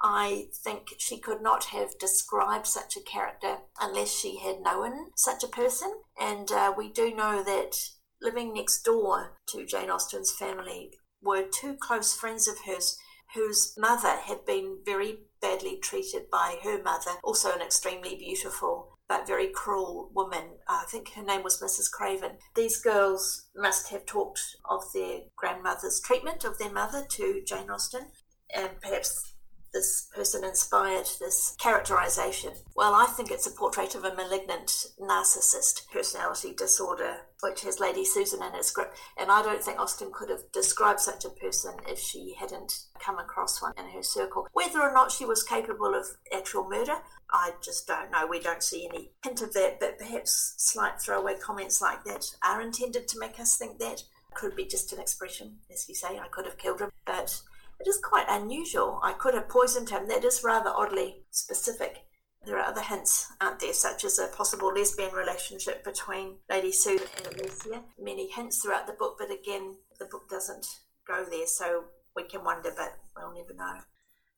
I 0.01 0.47
think 0.63 0.95
she 0.97 1.19
could 1.19 1.41
not 1.41 1.65
have 1.65 1.97
described 1.99 2.65
such 2.65 2.97
a 2.97 3.01
character 3.01 3.57
unless 3.79 4.09
she 4.09 4.39
had 4.39 4.61
known 4.61 5.11
such 5.15 5.43
a 5.43 5.47
person, 5.47 6.01
and 6.19 6.51
uh, 6.51 6.73
we 6.75 6.91
do 6.91 7.13
know 7.13 7.43
that 7.43 7.75
living 8.21 8.53
next 8.53 8.83
door 8.83 9.37
to 9.47 9.65
Jane 9.65 9.89
Austen's 9.89 10.31
family, 10.31 10.91
were 11.21 11.43
two 11.43 11.75
close 11.75 12.15
friends 12.15 12.47
of 12.47 12.61
hers 12.65 12.97
whose 13.35 13.73
mother 13.77 14.17
had 14.17 14.45
been 14.45 14.79
very 14.85 15.19
badly 15.41 15.77
treated 15.77 16.29
by 16.29 16.57
her 16.63 16.81
mother, 16.81 17.11
also 17.23 17.51
an 17.51 17.61
extremely 17.61 18.15
beautiful 18.15 18.97
but 19.07 19.27
very 19.27 19.47
cruel 19.47 20.09
woman. 20.13 20.57
I 20.69 20.85
think 20.89 21.13
her 21.13 21.23
name 21.23 21.43
was 21.43 21.61
Mrs. 21.61 21.91
Craven. 21.91 22.37
These 22.55 22.81
girls 22.81 23.49
must 23.53 23.89
have 23.89 24.05
talked 24.05 24.39
of 24.69 24.83
their 24.93 25.21
grandmother's 25.35 25.99
treatment 25.99 26.45
of 26.45 26.57
their 26.57 26.71
mother 26.71 27.05
to 27.09 27.41
Jane 27.45 27.69
Austen, 27.69 28.07
and 28.55 28.69
perhaps 28.81 29.30
this 29.73 30.07
person 30.13 30.43
inspired 30.43 31.07
this 31.19 31.55
characterization? 31.59 32.53
Well, 32.75 32.93
I 32.93 33.05
think 33.05 33.31
it's 33.31 33.47
a 33.47 33.51
portrait 33.51 33.95
of 33.95 34.03
a 34.03 34.13
malignant 34.15 34.67
narcissist 34.99 35.89
personality 35.91 36.53
disorder, 36.53 37.17
which 37.41 37.61
has 37.61 37.79
Lady 37.79 38.05
Susan 38.05 38.43
in 38.43 38.55
its 38.55 38.67
script. 38.67 38.97
And 39.17 39.31
I 39.31 39.41
don't 39.41 39.63
think 39.63 39.79
Austen 39.79 40.11
could 40.13 40.29
have 40.29 40.51
described 40.51 40.99
such 40.99 41.25
a 41.25 41.29
person 41.29 41.73
if 41.87 41.99
she 41.99 42.35
hadn't 42.39 42.83
come 42.99 43.19
across 43.19 43.61
one 43.61 43.73
in 43.77 43.89
her 43.89 44.03
circle. 44.03 44.47
Whether 44.53 44.81
or 44.81 44.93
not 44.93 45.11
she 45.11 45.25
was 45.25 45.43
capable 45.43 45.95
of 45.95 46.05
actual 46.35 46.67
murder, 46.69 46.97
I 47.31 47.53
just 47.63 47.87
don't 47.87 48.11
know. 48.11 48.27
We 48.27 48.39
don't 48.39 48.63
see 48.63 48.87
any 48.87 49.11
hint 49.23 49.41
of 49.41 49.53
that, 49.53 49.79
but 49.79 49.97
perhaps 49.97 50.55
slight 50.57 51.01
throwaway 51.01 51.35
comments 51.37 51.81
like 51.81 52.03
that 52.03 52.25
are 52.43 52.61
intended 52.61 53.07
to 53.07 53.19
make 53.19 53.39
us 53.39 53.57
think 53.57 53.79
that. 53.79 54.03
Could 54.33 54.55
be 54.55 54.63
just 54.63 54.93
an 54.93 54.99
expression, 55.01 55.57
as 55.69 55.89
you 55.89 55.95
say, 55.95 56.17
I 56.17 56.29
could 56.29 56.45
have 56.45 56.57
killed 56.57 56.79
him, 56.79 56.89
but 57.05 57.41
it 57.81 57.87
is 57.87 57.97
quite 57.97 58.25
unusual. 58.29 58.99
I 59.03 59.13
could 59.13 59.33
have 59.33 59.49
poisoned 59.49 59.89
him. 59.89 60.07
That 60.07 60.23
is 60.23 60.43
rather 60.43 60.69
oddly 60.69 61.23
specific. 61.31 62.05
There 62.45 62.57
are 62.57 62.65
other 62.65 62.81
hints, 62.81 63.31
aren't 63.41 63.59
there, 63.59 63.73
such 63.73 64.03
as 64.03 64.19
a 64.19 64.27
possible 64.27 64.69
lesbian 64.69 65.13
relationship 65.13 65.83
between 65.83 66.37
Lady 66.49 66.71
Sue 66.71 66.99
and 67.17 67.27
Alicia. 67.27 67.83
Many 67.99 68.29
hints 68.29 68.61
throughout 68.61 68.85
the 68.85 68.93
book, 68.93 69.15
but 69.17 69.31
again, 69.31 69.77
the 69.99 70.05
book 70.05 70.29
doesn't 70.29 70.65
go 71.07 71.25
there. 71.29 71.47
So 71.47 71.85
we 72.15 72.23
can 72.23 72.43
wonder, 72.43 72.71
but 72.75 72.97
we'll 73.17 73.33
never 73.33 73.53
know. 73.53 73.81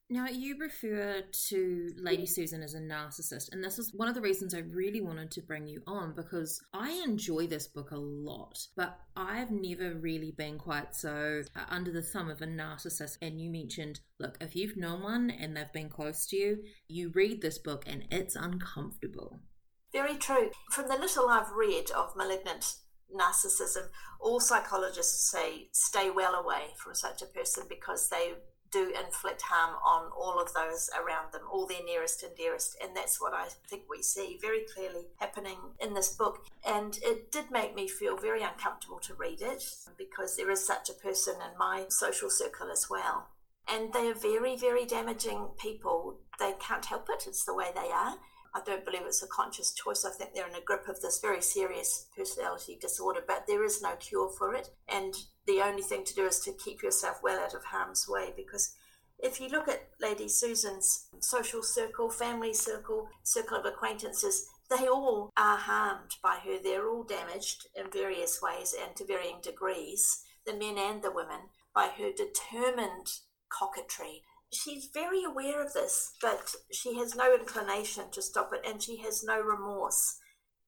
Now, 0.09 0.27
you 0.27 0.57
refer 0.59 1.23
to 1.47 1.93
Lady 1.97 2.25
Susan 2.25 2.61
as 2.61 2.73
a 2.73 2.79
narcissist, 2.79 3.51
and 3.51 3.63
this 3.63 3.79
is 3.79 3.93
one 3.95 4.07
of 4.07 4.13
the 4.13 4.21
reasons 4.21 4.53
I 4.53 4.59
really 4.59 5.01
wanted 5.01 5.31
to 5.31 5.41
bring 5.41 5.65
you 5.65 5.81
on 5.87 6.13
because 6.13 6.61
I 6.73 6.91
enjoy 7.03 7.47
this 7.47 7.67
book 7.67 7.91
a 7.91 7.97
lot, 7.97 8.59
but 8.75 8.99
I've 9.15 9.49
never 9.49 9.95
really 9.95 10.31
been 10.31 10.59
quite 10.59 10.93
so 10.93 11.41
uh, 11.55 11.61
under 11.69 11.91
the 11.91 12.01
thumb 12.01 12.29
of 12.29 12.41
a 12.41 12.45
narcissist. 12.45 13.17
And 13.21 13.41
you 13.41 13.49
mentioned, 13.49 14.01
look, 14.19 14.37
if 14.41 14.55
you've 14.55 14.77
known 14.77 15.01
one 15.03 15.31
and 15.31 15.55
they've 15.55 15.71
been 15.73 15.89
close 15.89 16.27
to 16.27 16.35
you, 16.35 16.63
you 16.87 17.09
read 17.15 17.41
this 17.41 17.57
book 17.57 17.83
and 17.87 18.05
it's 18.11 18.35
uncomfortable. 18.35 19.39
Very 19.93 20.15
true. 20.17 20.51
From 20.71 20.89
the 20.89 20.97
little 20.97 21.29
I've 21.29 21.51
read 21.51 21.91
of 21.91 22.15
malignant 22.15 22.75
narcissism, 23.15 23.87
all 24.19 24.39
psychologists 24.39 25.31
say 25.31 25.69
stay 25.71 26.09
well 26.09 26.35
away 26.35 26.73
from 26.77 26.93
such 26.93 27.21
a 27.21 27.27
person 27.27 27.63
because 27.69 28.09
they 28.09 28.33
do 28.73 28.91
inflict 29.05 29.43
harm 29.43 29.75
on 29.85 30.11
all 30.17 30.41
of 30.41 30.53
those 30.53 30.89
around 30.97 31.31
them, 31.31 31.43
all 31.49 31.67
their 31.67 31.83
nearest 31.85 32.23
and 32.23 32.35
dearest. 32.35 32.75
And 32.83 32.95
that's 32.95 33.21
what 33.21 33.33
I 33.33 33.47
think 33.69 33.83
we 33.89 34.01
see 34.01 34.39
very 34.41 34.65
clearly 34.73 35.05
happening 35.19 35.59
in 35.79 35.93
this 35.93 36.09
book. 36.09 36.45
And 36.65 36.97
it 37.03 37.31
did 37.31 37.51
make 37.51 37.75
me 37.75 37.87
feel 37.87 38.17
very 38.17 38.41
uncomfortable 38.41 38.99
to 39.01 39.13
read 39.13 39.41
it 39.41 39.63
because 39.97 40.35
there 40.35 40.49
is 40.49 40.65
such 40.65 40.89
a 40.89 40.93
person 40.93 41.35
in 41.35 41.57
my 41.57 41.85
social 41.89 42.29
circle 42.29 42.71
as 42.71 42.89
well. 42.89 43.29
And 43.71 43.93
they 43.93 44.09
are 44.09 44.15
very, 44.15 44.57
very 44.57 44.85
damaging 44.85 45.49
people. 45.57 46.17
They 46.39 46.53
can't 46.59 46.85
help 46.85 47.07
it, 47.09 47.25
it's 47.27 47.45
the 47.45 47.53
way 47.53 47.67
they 47.73 47.91
are. 47.91 48.15
I 48.55 48.61
don't 48.65 48.85
believe 48.85 49.01
it's 49.05 49.23
a 49.23 49.27
conscious 49.27 49.73
choice. 49.73 50.05
I 50.05 50.11
think 50.11 50.33
they're 50.33 50.47
in 50.47 50.55
a 50.55 50.61
grip 50.61 50.87
of 50.87 51.01
this 51.01 51.19
very 51.19 51.41
serious 51.41 52.05
personality 52.15 52.77
disorder, 52.79 53.21
but 53.27 53.45
there 53.47 53.63
is 53.63 53.81
no 53.81 53.95
cure 53.95 54.29
for 54.37 54.53
it. 54.53 54.69
And 54.87 55.15
the 55.47 55.61
only 55.61 55.81
thing 55.81 56.03
to 56.05 56.13
do 56.13 56.25
is 56.25 56.39
to 56.41 56.53
keep 56.53 56.83
yourself 56.83 57.17
well 57.23 57.39
out 57.39 57.55
of 57.55 57.63
harm's 57.65 58.07
way 58.07 58.31
because 58.35 58.75
if 59.19 59.39
you 59.39 59.47
look 59.47 59.67
at 59.67 59.87
Lady 60.01 60.27
Susan's 60.27 61.07
social 61.19 61.63
circle, 61.63 62.09
family 62.09 62.53
circle, 62.53 63.07
circle 63.23 63.57
of 63.57 63.65
acquaintances, 63.65 64.47
they 64.69 64.87
all 64.87 65.31
are 65.37 65.57
harmed 65.57 66.15
by 66.21 66.39
her. 66.43 66.57
They're 66.61 66.89
all 66.89 67.03
damaged 67.03 67.67
in 67.75 67.89
various 67.91 68.41
ways 68.41 68.75
and 68.79 68.95
to 68.97 69.05
varying 69.05 69.39
degrees, 69.41 70.23
the 70.45 70.53
men 70.53 70.77
and 70.77 71.01
the 71.01 71.11
women, 71.11 71.39
by 71.73 71.89
her 71.97 72.11
determined 72.11 73.07
coquetry 73.49 74.23
she's 74.53 74.89
very 74.93 75.23
aware 75.23 75.61
of 75.61 75.73
this, 75.73 76.13
but 76.21 76.55
she 76.71 76.97
has 76.97 77.15
no 77.15 77.33
inclination 77.33 78.11
to 78.11 78.21
stop 78.21 78.51
it 78.53 78.65
and 78.67 78.81
she 78.81 78.97
has 78.97 79.23
no 79.23 79.39
remorse. 79.39 80.17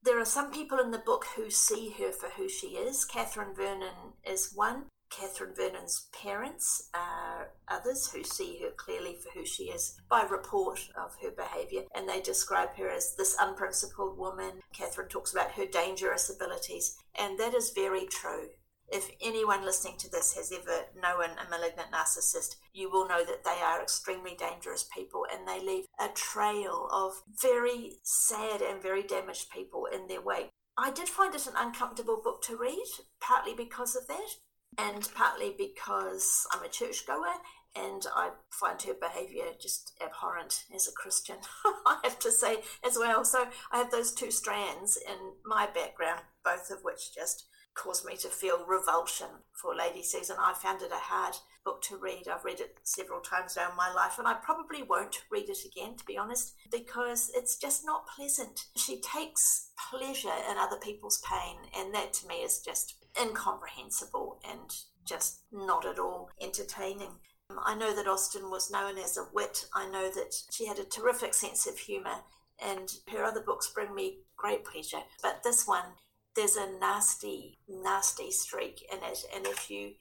There 0.04 0.20
are 0.20 0.26
some 0.26 0.52
people 0.52 0.80
in 0.80 0.92
the 0.92 1.00
book 1.00 1.26
who 1.36 1.50
see 1.50 1.96
her 1.98 2.12
for 2.12 2.30
who 2.30 2.48
she 2.48 2.68
is. 2.68 3.06
Catherine 3.06 3.56
Vernon 3.56 4.14
is 4.24 4.52
one. 4.54 4.86
Catherine 5.10 5.54
Vernon's 5.56 6.08
parents 6.12 6.90
are 6.94 7.52
others 7.68 8.12
who 8.12 8.24
see 8.24 8.60
her 8.62 8.72
clearly 8.76 9.16
for 9.16 9.30
who 9.38 9.46
she 9.46 9.66
is 9.66 9.98
by 10.10 10.24
report 10.24 10.80
of 10.98 11.16
her 11.22 11.32
behaviour, 11.32 11.84
and 11.96 12.10
they 12.10 12.22
describe 12.22 12.76
her 12.76 12.90
as 12.90 13.16
this 13.16 13.36
unprincipled 13.40 14.18
woman. 14.18 14.62
Catherine 14.74 15.08
talks 15.08 15.32
about 15.32 15.52
her 15.52 15.66
dangerous 15.66 16.30
abilities, 16.30 16.98
and 17.18 17.40
that 17.40 17.54
is 17.54 17.70
very 17.70 18.06
true. 18.08 18.50
If 18.92 19.10
anyone 19.22 19.66
listening 19.66 19.98
to 20.00 20.10
this 20.10 20.36
has 20.36 20.52
ever 20.52 20.86
known 20.96 21.32
a 21.38 21.50
malignant 21.50 21.92
narcissist, 21.92 22.56
you 22.74 22.90
will 22.92 23.08
know 23.08 23.24
that 23.26 23.44
they 23.44 23.62
are 23.64 23.82
extremely 23.82 24.36
dangerous 24.36 24.84
people 24.94 25.26
and 25.32 25.48
they 25.48 25.60
leave 25.60 25.86
a 26.00 26.10
trail 26.10 26.88
of 26.92 27.14
very 27.42 27.98
sad 28.04 28.62
and 28.62 28.82
very 28.82 29.04
damaged 29.04 29.50
people 29.50 29.88
in 29.92 30.08
their 30.08 30.22
wake. 30.22 30.50
I 30.78 30.92
did 30.92 31.08
find 31.08 31.34
it 31.34 31.48
an 31.48 31.54
uncomfortable 31.58 32.22
book 32.24 32.42
to 32.44 32.58
read, 32.58 32.86
partly 33.22 33.54
because 33.54 33.96
of 33.96 34.08
that, 34.08 34.36
and 34.78 35.10
partly 35.16 35.56
because 35.58 36.46
I'm 36.52 36.64
a 36.64 36.70
churchgoer 36.70 37.36
and 37.76 38.06
I 38.16 38.32
find 38.52 38.82
her 38.84 38.94
behaviour 38.94 39.46
just 39.60 39.94
abhorrent 40.02 40.64
as 40.74 40.88
a 40.88 40.94
Christian, 40.94 41.38
I 41.86 42.00
have 42.04 42.20
to 42.20 42.32
say 42.32 42.58
as 42.86 42.98
well. 42.98 43.26
So 43.26 43.48
I 43.72 43.78
have 43.78 43.92
those 43.92 44.14
two 44.14 44.32
strands 44.32 44.98
in 44.98 45.34
my 45.46 45.68
background, 45.68 46.22
both 46.44 46.72
of 46.72 46.84
which 46.84 47.14
just 47.14 47.46
caused 47.76 48.06
me 48.06 48.16
to 48.18 48.30
feel 48.30 48.66
revulsion 48.66 49.28
for 49.54 49.76
Lady 49.76 50.02
Susan. 50.02 50.38
I 50.40 50.54
found 50.54 50.82
it 50.82 50.92
a 50.92 50.96
hard 50.96 51.36
book 51.64 51.82
to 51.84 51.98
read. 51.98 52.28
I've 52.28 52.46
read 52.46 52.60
it 52.60 52.78
several 52.84 53.20
times 53.20 53.56
now 53.56 53.70
in 53.70 53.76
my 53.76 53.92
life, 53.94 54.18
and 54.18 54.28
I 54.28 54.36
probably 54.36 54.84
won't 54.84 55.24
read 55.30 55.50
it 55.50 55.66
again, 55.66 55.96
to 55.98 56.06
be 56.06 56.18
honest, 56.18 56.54
because 56.72 57.32
it's 57.36 57.58
just 57.58 57.86
not 57.86 58.08
pleasant. 58.08 58.66
She 58.78 59.02
takes 59.02 59.72
pleasure 59.90 60.34
in 60.50 60.58
other 60.58 60.78
people's 60.78 61.22
pain, 61.30 61.58
and 61.78 61.94
that 61.94 62.14
to 62.14 62.28
me 62.28 62.36
is 62.36 62.62
just 62.62 62.96
incomprehensible 63.22 64.40
and 64.50 64.74
just 65.06 65.42
not 65.52 65.86
at 65.86 66.00
all 66.00 66.30
entertaining. 66.42 67.20
Um, 67.50 67.60
I 67.64 67.76
know 67.76 67.96
that 67.96 68.08
Austen 68.08 68.50
was 68.50 68.72
known 68.72 68.98
as 68.98 69.18
a 69.18 69.28
wit. 69.34 69.66
I 69.74 69.88
know 69.90 70.10
that 70.12 70.34
she 70.52 70.66
had 70.66 70.80
a 70.80 70.84
terrific 70.84 71.34
sense 71.34 71.68
of 71.68 71.78
humour, 71.78 72.24
and 72.64 72.90
her 73.10 73.24
other 73.24 73.42
books 73.42 73.72
bring 73.74 73.94
me 73.94 74.20
great 74.38 74.64
pleasure. 74.64 75.04
But 75.22 75.42
this 75.44 75.68
one 75.68 75.86
there's 76.36 76.56
a 76.56 76.72
nasty, 76.80 77.60
nasty 77.68 78.32
streak 78.32 78.86
in 78.92 79.00
it. 79.04 79.20
And 79.36 79.46
if 79.46 79.70
you 79.70 79.94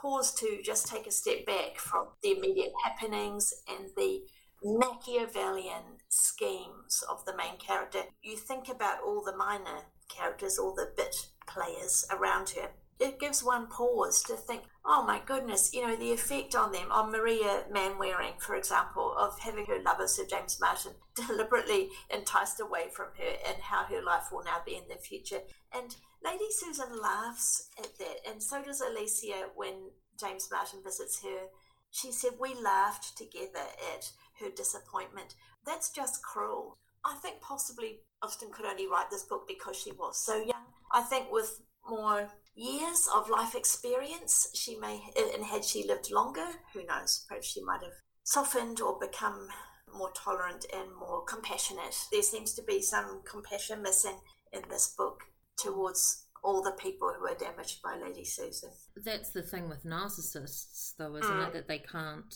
pause 0.00 0.32
to 0.34 0.60
just 0.64 0.86
take 0.86 1.06
a 1.06 1.12
step 1.12 1.44
back 1.46 1.76
from 1.76 2.08
the 2.22 2.36
immediate 2.36 2.72
happenings 2.84 3.52
and 3.68 3.90
the 3.96 4.20
Machiavellian 4.62 5.98
schemes 6.08 7.02
of 7.10 7.24
the 7.24 7.36
main 7.36 7.56
character, 7.58 8.00
you 8.22 8.36
think 8.36 8.68
about 8.68 9.02
all 9.04 9.22
the 9.24 9.36
minor 9.36 9.86
characters, 10.08 10.58
all 10.58 10.74
the 10.74 10.92
bit 10.96 11.14
players 11.46 12.06
around 12.10 12.50
her 12.50 12.70
it 13.00 13.18
gives 13.18 13.42
one 13.42 13.66
pause 13.66 14.22
to 14.24 14.34
think, 14.34 14.62
oh 14.84 15.02
my 15.06 15.20
goodness, 15.24 15.72
you 15.72 15.86
know, 15.86 15.96
the 15.96 16.12
effect 16.12 16.54
on 16.54 16.70
them, 16.70 16.92
on 16.92 17.10
Maria 17.10 17.64
Mainwaring, 17.72 18.34
for 18.38 18.54
example, 18.54 19.14
of 19.18 19.38
having 19.38 19.64
her 19.66 19.82
lover, 19.82 20.06
Sir 20.06 20.24
James 20.28 20.58
Martin, 20.60 20.92
deliberately 21.14 21.88
enticed 22.14 22.60
away 22.60 22.88
from 22.94 23.06
her 23.18 23.32
and 23.48 23.56
how 23.62 23.84
her 23.84 24.02
life 24.02 24.24
will 24.30 24.44
now 24.44 24.58
be 24.66 24.76
in 24.76 24.84
the 24.88 25.00
future. 25.00 25.40
And 25.74 25.96
Lady 26.22 26.44
Susan 26.50 27.00
laughs 27.00 27.70
at 27.78 27.96
that, 27.98 28.30
and 28.30 28.42
so 28.42 28.62
does 28.62 28.82
Alicia 28.82 29.48
when 29.54 29.90
James 30.18 30.48
Martin 30.52 30.80
visits 30.84 31.22
her. 31.22 31.46
She 31.90 32.12
said, 32.12 32.32
We 32.38 32.54
laughed 32.54 33.16
together 33.16 33.66
at 33.94 34.12
her 34.40 34.50
disappointment. 34.54 35.34
That's 35.64 35.90
just 35.90 36.22
cruel. 36.22 36.76
I 37.04 37.16
think 37.22 37.40
possibly 37.40 38.00
Austen 38.22 38.50
could 38.52 38.66
only 38.66 38.86
write 38.86 39.10
this 39.10 39.24
book 39.24 39.48
because 39.48 39.76
she 39.76 39.92
was 39.92 40.22
so 40.22 40.36
young. 40.36 40.66
I 40.92 41.00
think 41.02 41.32
with 41.32 41.62
more 41.88 42.28
years 42.60 43.08
of 43.14 43.30
life 43.30 43.54
experience. 43.54 44.48
She 44.54 44.76
may, 44.76 45.00
and 45.34 45.44
had 45.44 45.64
she 45.64 45.86
lived 45.86 46.10
longer, 46.10 46.46
who 46.74 46.84
knows, 46.84 47.24
perhaps 47.26 47.48
she 47.48 47.62
might 47.62 47.82
have 47.82 47.94
softened 48.22 48.80
or 48.80 48.98
become 49.00 49.48
more 49.92 50.12
tolerant 50.14 50.66
and 50.72 50.94
more 50.94 51.24
compassionate. 51.24 51.96
There 52.12 52.22
seems 52.22 52.54
to 52.54 52.62
be 52.62 52.82
some 52.82 53.22
compassion 53.28 53.82
missing 53.82 54.18
in 54.52 54.62
this 54.68 54.94
book 54.96 55.22
towards 55.56 56.26
all 56.42 56.62
the 56.62 56.72
people 56.72 57.12
who 57.18 57.26
are 57.26 57.34
damaged 57.34 57.82
by 57.82 57.96
Lady 57.96 58.24
Susan. 58.24 58.70
That's 58.96 59.30
the 59.30 59.42
thing 59.42 59.68
with 59.68 59.84
narcissists, 59.84 60.94
though, 60.98 61.16
isn't 61.16 61.30
mm. 61.30 61.48
it? 61.48 61.52
That 61.52 61.68
they 61.68 61.78
can't 61.78 62.34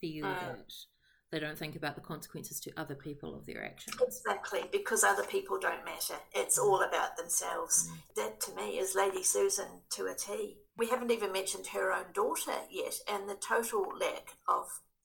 feel 0.00 0.26
mm. 0.26 0.40
that 0.40 0.72
they 1.36 1.46
don't 1.46 1.58
think 1.58 1.76
about 1.76 1.94
the 1.94 2.00
consequences 2.00 2.58
to 2.60 2.72
other 2.78 2.94
people 2.94 3.34
of 3.34 3.44
their 3.44 3.62
actions. 3.62 3.94
Exactly, 4.00 4.62
because 4.72 5.04
other 5.04 5.24
people 5.24 5.58
don't 5.60 5.84
matter. 5.84 6.14
It's 6.34 6.58
all 6.58 6.80
about 6.80 7.18
themselves. 7.18 7.90
Mm. 7.90 8.14
That 8.16 8.40
to 8.40 8.54
me 8.54 8.78
is 8.78 8.94
Lady 8.94 9.22
Susan 9.22 9.66
to 9.90 10.06
a 10.06 10.14
T. 10.14 10.56
We 10.78 10.88
haven't 10.88 11.10
even 11.10 11.32
mentioned 11.32 11.66
her 11.68 11.92
own 11.92 12.06
daughter 12.14 12.54
yet, 12.70 12.94
and 13.12 13.28
the 13.28 13.34
total 13.34 13.84
lack 14.00 14.38
of 14.48 14.64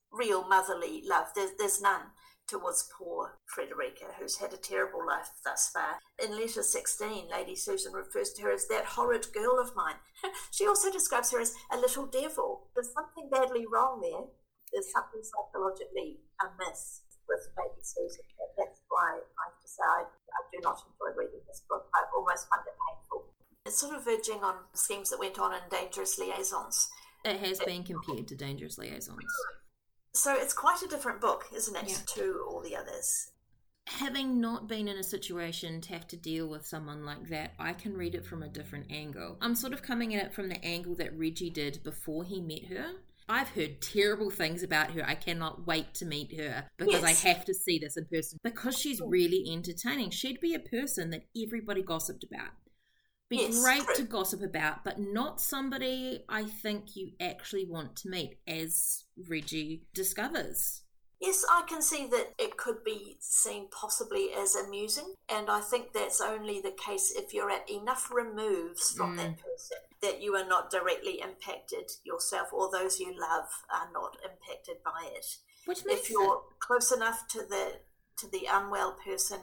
real 0.10 0.48
motherly 0.48 1.04
love. 1.06 1.28
There's, 1.36 1.52
there's 1.60 1.82
none 1.82 2.12
towards 2.48 2.90
poor 2.98 3.38
Frederica, 3.46 4.06
who's 4.18 4.38
had 4.38 4.54
a 4.54 4.58
terrible 4.58 5.06
life 5.06 5.32
thus 5.44 5.70
far. 5.74 6.00
In 6.24 6.40
letter 6.40 6.64
16, 6.64 7.26
Lady 7.30 7.58
Susan 7.58 7.92
refers 7.92 8.32
to 8.34 8.44
her 8.44 8.54
as 8.54 8.70
that 8.70 8.86
horrid 8.86 9.28
girl 9.34 9.60
of 9.60 9.76
mine. 9.76 9.96
she 10.52 10.66
also 10.66 10.90
describes 10.90 11.32
her 11.32 11.42
as 11.42 11.56
a 11.74 11.78
little 11.78 12.06
devil. 12.06 12.68
There's 12.74 12.94
something 12.94 13.30
badly 13.30 13.66
wrong 13.70 14.00
there 14.02 14.28
there's 14.72 14.92
something 14.92 15.22
psychologically 15.22 16.20
amiss 16.40 17.04
with 17.28 17.48
Lady 17.58 17.84
Susan. 17.84 18.26
That's 18.58 18.82
why 18.90 19.20
I 19.20 19.44
have 19.52 19.60
to 19.60 19.68
say 19.68 19.84
I, 19.84 20.04
I 20.08 20.42
do 20.52 20.60
not 20.64 20.82
enjoy 20.84 21.16
reading 21.16 21.44
this 21.48 21.64
book. 21.68 21.88
I 21.96 22.04
almost 22.16 22.48
find 22.50 22.64
it 22.68 22.76
painful. 22.76 23.32
It's 23.66 23.80
sort 23.80 23.96
of 23.96 24.04
verging 24.04 24.44
on 24.44 24.56
schemes 24.74 25.10
that 25.10 25.20
went 25.20 25.40
on 25.40 25.54
in 25.54 25.62
Dangerous 25.70 26.20
Liaisons. 26.20 26.90
It 27.24 27.40
has 27.40 27.60
it, 27.60 27.68
been 27.68 27.84
compared 27.84 28.28
to 28.28 28.36
Dangerous 28.36 28.78
Liaisons. 28.78 29.24
So 30.14 30.36
it's 30.36 30.54
quite 30.54 30.82
a 30.82 30.88
different 30.88 31.22
book, 31.22 31.46
isn't 31.56 31.76
it, 31.76 31.88
yeah. 31.88 31.98
to 32.16 32.46
all 32.50 32.62
the 32.62 32.76
others? 32.76 33.32
having 33.88 34.40
not 34.40 34.68
been 34.68 34.88
in 34.88 34.98
a 34.98 35.04
situation 35.04 35.82
to 35.82 35.94
have 35.94 36.08
to 36.08 36.18
deal 36.18 36.48
with 36.48 36.66
someone 36.66 37.06
like 37.06 37.28
that, 37.30 37.54
I 37.60 37.74
can 37.74 37.98
read 37.98 38.16
it 38.16 38.26
from 38.26 38.44
a 38.44 38.48
different 38.48 38.92
angle. 38.92 39.38
I'm 39.42 39.56
sort 39.56 39.74
of 39.74 39.82
coming 39.82 40.16
at 40.16 40.26
it 40.26 40.34
from 40.34 40.50
the 40.50 40.64
angle 40.64 40.96
that 40.96 41.18
Reggie 41.18 41.50
did 41.50 41.84
before 41.84 42.24
he 42.24 42.42
met 42.42 42.66
her. 42.66 42.94
I've 43.32 43.50
heard 43.50 43.82
terrible 43.82 44.30
things 44.30 44.62
about 44.62 44.92
her. 44.92 45.04
I 45.08 45.16
cannot 45.16 45.66
wait 45.66 45.94
to 45.96 46.06
meet 46.06 46.38
her 46.38 46.66
because 46.78 47.02
yes. 47.02 47.26
I 47.26 47.30
have 47.30 47.46
to 47.46 47.54
see 47.54 47.80
this 47.80 47.96
in 47.96 48.06
person 48.06 48.40
because 48.44 48.78
she's 48.78 49.02
oh. 49.02 49.08
really 49.08 49.46
entertaining. 49.52 50.10
She'd 50.12 50.42
be 50.42 50.54
a 50.54 50.60
person 50.60 51.12
that 51.12 51.24
everybody 51.36 51.82
gossiped 51.82 52.24
about 52.24 52.52
be 53.32 53.38
Yes, 53.38 53.64
great 53.64 53.86
to 53.96 54.04
gossip 54.04 54.44
about, 54.44 54.84
but 54.84 55.00
not 55.00 55.40
somebody 55.40 56.26
I 56.28 56.44
think 56.44 56.98
you 56.98 57.12
actually 57.20 57.66
want 57.66 57.96
to 57.98 58.10
meet, 58.10 58.38
as 58.46 59.06
Reggie 59.30 59.86
discovers. 59.94 60.81
Yes, 61.22 61.46
I 61.50 61.62
can 61.70 61.84
see 61.84 62.08
that 62.08 62.34
it 62.40 62.58
could 62.58 62.84
be 62.84 63.18
seen 63.20 63.68
possibly 63.70 64.30
as 64.36 64.56
amusing, 64.56 65.14
and 65.30 65.52
I 65.52 65.62
think 65.62 65.94
that's 65.94 66.20
only 66.20 66.60
the 66.60 66.72
case 66.72 67.14
if 67.16 67.32
you're 67.32 67.52
at 67.52 67.70
enough 67.70 68.12
removes 68.12 68.92
from 68.94 69.18
that 69.18 69.38
mm. 69.38 69.38
person 69.38 69.78
that 70.02 70.20
you 70.20 70.36
are 70.36 70.48
not 70.48 70.72
directly 70.72 71.22
impacted 71.22 71.92
yourself 72.04 72.48
or 72.52 72.72
those 72.72 73.00
you 73.00 73.14
love 73.14 73.46
are 73.72 73.90
not 73.94 74.18
impacted 74.24 74.78
by 74.84 75.10
it. 75.16 75.38
Which 75.66 75.86
makes 75.86 76.02
If 76.02 76.10
you're 76.10 76.42
close 76.60 76.92
enough 76.92 77.28
to 77.30 77.46
the 77.48 77.74
to 78.18 78.28
the 78.28 78.48
unwell 78.52 78.98
person, 79.06 79.42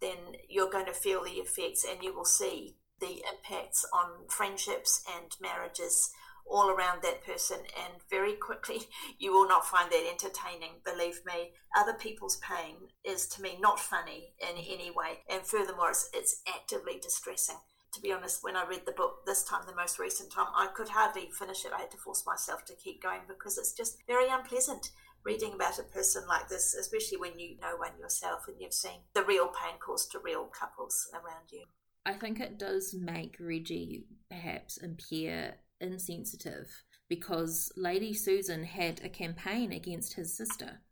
then 0.00 0.16
you're 0.48 0.70
going 0.70 0.86
to 0.86 0.94
feel 0.94 1.22
the 1.24 1.32
effects 1.32 1.84
and 1.88 2.02
you 2.02 2.14
will 2.14 2.24
see 2.24 2.76
the 3.00 3.22
impacts 3.30 3.84
on 3.92 4.28
friendships 4.28 5.04
and 5.14 5.36
marriages 5.42 6.10
all 6.50 6.70
around 6.70 7.02
that 7.02 7.24
person 7.24 7.58
and 7.58 8.02
very 8.10 8.34
quickly 8.34 8.80
you 9.18 9.32
will 9.32 9.48
not 9.48 9.66
find 9.66 9.90
that 9.90 10.08
entertaining 10.10 10.80
believe 10.84 11.20
me. 11.26 11.52
Other 11.76 11.94
people's 11.94 12.38
pain 12.38 12.76
is 13.04 13.26
to 13.28 13.42
me 13.42 13.58
not 13.60 13.80
funny 13.80 14.34
in 14.40 14.56
any 14.56 14.90
way 14.90 15.20
and 15.30 15.42
furthermore 15.42 15.90
it's, 15.90 16.10
it's 16.12 16.42
actively 16.48 16.98
distressing. 17.00 17.58
To 17.94 18.00
be 18.00 18.12
honest 18.12 18.44
when 18.44 18.56
i 18.56 18.66
read 18.66 18.82
the 18.86 18.92
book 18.92 19.24
this 19.26 19.44
time 19.44 19.62
the 19.66 19.74
most 19.74 19.98
recent 19.98 20.30
time 20.30 20.48
i 20.54 20.68
could 20.74 20.90
hardly 20.90 21.30
finish 21.38 21.64
it. 21.64 21.72
I 21.74 21.80
had 21.80 21.90
to 21.92 21.96
force 21.96 22.24
myself 22.26 22.64
to 22.66 22.76
keep 22.76 23.02
going 23.02 23.20
because 23.26 23.58
it's 23.58 23.72
just 23.72 23.98
very 24.06 24.28
unpleasant 24.30 24.90
reading 25.24 25.52
about 25.54 25.78
a 25.78 25.82
person 25.82 26.22
like 26.28 26.48
this 26.48 26.74
especially 26.74 27.18
when 27.18 27.38
you 27.38 27.56
know 27.60 27.76
one 27.76 27.98
yourself 27.98 28.44
and 28.46 28.56
you've 28.60 28.72
seen 28.72 29.00
the 29.14 29.22
real 29.22 29.48
pain 29.48 29.78
caused 29.84 30.12
to 30.12 30.18
real 30.18 30.46
couples 30.46 31.08
around 31.12 31.50
you. 31.50 31.64
I 32.06 32.14
think 32.14 32.40
it 32.40 32.58
does 32.58 32.94
make 32.98 33.36
Reggie 33.38 34.04
perhaps 34.30 34.78
appear 34.82 35.56
insensitive 35.80 36.66
because 37.08 37.72
Lady 37.76 38.12
Susan 38.12 38.64
had 38.64 39.00
a 39.02 39.08
campaign 39.08 39.72
against 39.72 40.14
his 40.14 40.36
sister. 40.36 40.82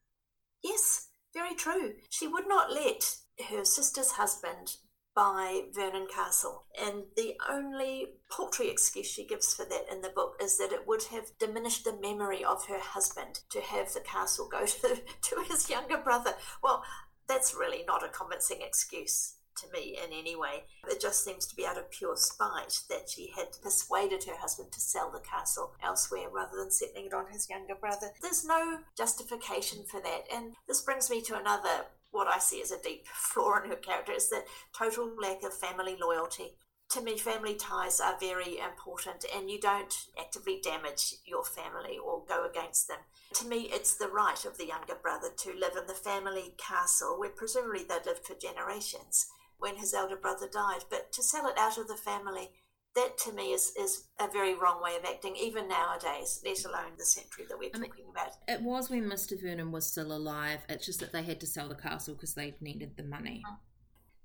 Yes, 0.62 1.08
very 1.34 1.54
true. 1.54 1.94
She 2.10 2.26
would 2.26 2.48
not 2.48 2.72
let 2.72 3.16
her 3.50 3.64
sister's 3.64 4.12
husband 4.12 4.76
buy 5.14 5.62
Vernon 5.74 6.06
Castle, 6.14 6.66
and 6.78 7.04
the 7.16 7.34
only 7.50 8.06
paltry 8.30 8.68
excuse 8.68 9.06
she 9.06 9.26
gives 9.26 9.54
for 9.54 9.64
that 9.64 9.86
in 9.90 10.02
the 10.02 10.10
book 10.10 10.34
is 10.42 10.58
that 10.58 10.72
it 10.72 10.86
would 10.86 11.04
have 11.04 11.38
diminished 11.38 11.84
the 11.84 11.98
memory 12.00 12.44
of 12.44 12.66
her 12.66 12.78
husband 12.78 13.40
to 13.50 13.60
have 13.60 13.92
the 13.94 14.00
castle 14.00 14.48
go 14.50 14.66
to, 14.66 15.00
to 15.22 15.44
his 15.48 15.70
younger 15.70 15.96
brother. 15.96 16.34
Well, 16.62 16.84
that's 17.26 17.54
really 17.54 17.82
not 17.86 18.04
a 18.04 18.08
convincing 18.08 18.58
excuse 18.60 19.35
to 19.56 19.72
me 19.72 19.98
in 20.02 20.12
any 20.12 20.36
way. 20.36 20.64
It 20.88 21.00
just 21.00 21.24
seems 21.24 21.46
to 21.46 21.56
be 21.56 21.66
out 21.66 21.78
of 21.78 21.90
pure 21.90 22.16
spite 22.16 22.80
that 22.88 23.08
she 23.08 23.32
had 23.36 23.60
persuaded 23.62 24.24
her 24.24 24.36
husband 24.36 24.72
to 24.72 24.80
sell 24.80 25.10
the 25.10 25.20
castle 25.20 25.72
elsewhere 25.82 26.28
rather 26.32 26.56
than 26.56 26.70
settling 26.70 27.06
it 27.06 27.14
on 27.14 27.26
his 27.30 27.48
younger 27.48 27.74
brother. 27.74 28.08
There's 28.20 28.44
no 28.44 28.78
justification 28.96 29.84
for 29.90 30.00
that. 30.00 30.24
And 30.34 30.54
this 30.68 30.82
brings 30.82 31.10
me 31.10 31.22
to 31.22 31.38
another, 31.38 31.86
what 32.10 32.28
I 32.28 32.38
see 32.38 32.62
as 32.62 32.70
a 32.70 32.82
deep 32.82 33.06
flaw 33.14 33.62
in 33.62 33.70
her 33.70 33.76
character, 33.76 34.12
is 34.12 34.28
the 34.28 34.44
total 34.76 35.10
lack 35.20 35.42
of 35.42 35.54
family 35.54 35.96
loyalty. 36.00 36.56
To 36.90 37.02
me, 37.02 37.18
family 37.18 37.56
ties 37.56 37.98
are 37.98 38.16
very 38.20 38.58
important, 38.58 39.24
and 39.34 39.50
you 39.50 39.60
don't 39.60 39.92
actively 40.18 40.60
damage 40.62 41.16
your 41.24 41.44
family 41.44 41.98
or 41.98 42.22
go 42.28 42.46
against 42.48 42.86
them. 42.86 42.98
To 43.34 43.46
me, 43.46 43.68
it's 43.72 43.96
the 43.96 44.06
right 44.06 44.44
of 44.44 44.56
the 44.56 44.68
younger 44.68 44.94
brother 44.94 45.30
to 45.36 45.52
live 45.52 45.76
in 45.76 45.88
the 45.88 45.94
family 45.94 46.54
castle 46.58 47.18
where 47.18 47.30
presumably 47.30 47.82
they'd 47.82 48.06
lived 48.06 48.24
for 48.24 48.34
generations 48.34 49.26
when 49.58 49.76
his 49.76 49.94
elder 49.94 50.16
brother 50.16 50.48
died. 50.52 50.84
But 50.90 51.12
to 51.12 51.22
sell 51.22 51.46
it 51.48 51.58
out 51.58 51.78
of 51.78 51.88
the 51.88 51.96
family, 51.96 52.50
that 52.94 53.18
to 53.18 53.32
me 53.32 53.52
is, 53.52 53.72
is 53.78 54.08
a 54.18 54.28
very 54.28 54.54
wrong 54.54 54.82
way 54.82 54.96
of 54.96 55.04
acting, 55.04 55.36
even 55.36 55.68
nowadays, 55.68 56.42
let 56.44 56.64
alone 56.64 56.92
the 56.98 57.04
century 57.04 57.44
that 57.48 57.58
we're 57.58 57.70
I 57.74 57.78
mean- 57.78 57.90
talking 57.90 58.06
about. 58.10 58.32
It 58.48 58.62
was 58.62 58.90
when 58.90 59.04
Mr. 59.04 59.40
Vernon 59.40 59.70
was 59.70 59.86
still 59.86 60.12
alive, 60.12 60.60
it's 60.68 60.86
just 60.86 61.00
that 61.00 61.12
they 61.12 61.22
had 61.22 61.40
to 61.40 61.46
sell 61.46 61.68
the 61.68 61.74
castle 61.74 62.14
because 62.14 62.34
they 62.34 62.54
needed 62.60 62.96
the 62.96 63.04
money. 63.04 63.42
Mm-hmm. 63.46 63.54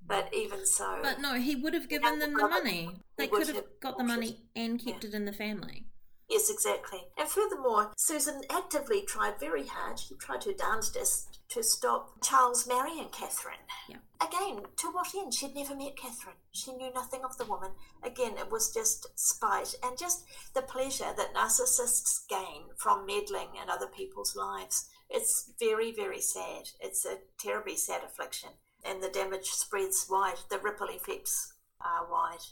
But 0.08 0.34
even 0.34 0.66
so, 0.66 1.00
But 1.04 1.22
no, 1.22 1.36
he 1.36 1.56
would 1.56 1.74
have 1.74 1.88
given 1.88 2.20
them 2.20 2.34
the 2.34 2.48
money. 2.48 2.90
They 3.18 3.28
could 3.28 3.48
have 3.48 3.56
have 3.56 3.80
got 3.80 3.98
the 3.98 4.04
money 4.04 4.40
and 4.56 4.84
kept 4.84 5.04
it 5.04 5.14
in 5.14 5.26
the 5.26 5.32
family. 5.32 5.86
Yes, 6.32 6.50
exactly. 6.50 7.02
And 7.18 7.28
furthermore, 7.28 7.92
Susan 7.98 8.44
actively 8.50 9.02
tried 9.02 9.38
very 9.38 9.68
hard, 9.68 10.00
she 10.00 10.16
tried 10.16 10.46
her 10.46 10.54
darndest 10.54 11.42
to 11.50 11.62
stop 11.62 12.24
Charles 12.24 12.66
marrying 12.66 13.10
Catherine. 13.12 13.68
Yeah. 13.90 13.98
Again, 14.26 14.64
to 14.78 14.88
what 14.88 15.14
end? 15.14 15.34
She'd 15.34 15.54
never 15.54 15.76
met 15.76 15.98
Catherine. 15.98 16.38
She 16.54 16.72
knew 16.72 16.94
nothing 16.94 17.26
of 17.26 17.38
the 17.38 17.44
woman. 17.44 17.72
Again, 18.02 18.38
it 18.38 18.50
was 18.50 18.74
just 18.74 19.08
spite 19.20 19.76
and 19.84 19.98
just 19.98 20.24
the 20.54 20.62
pleasure 20.62 21.12
that 21.18 21.36
narcissists 21.36 22.26
gain 22.30 22.70
from 22.78 23.06
meddling 23.06 23.50
in 23.62 23.70
other 23.70 23.88
people's 23.88 24.34
lives. 24.34 24.88
It's 25.10 25.52
very, 25.60 25.92
very 25.92 26.22
sad. 26.22 26.70
It's 26.80 27.06
a 27.06 27.18
terribly 27.38 27.76
sad 27.76 28.04
affliction. 28.06 28.52
And 28.86 29.04
the 29.04 29.10
damage 29.10 29.50
spreads 29.50 30.08
wide. 30.10 30.40
The 30.50 30.60
ripple 30.60 30.88
effects 30.88 31.56
are 31.82 32.10
wide. 32.10 32.46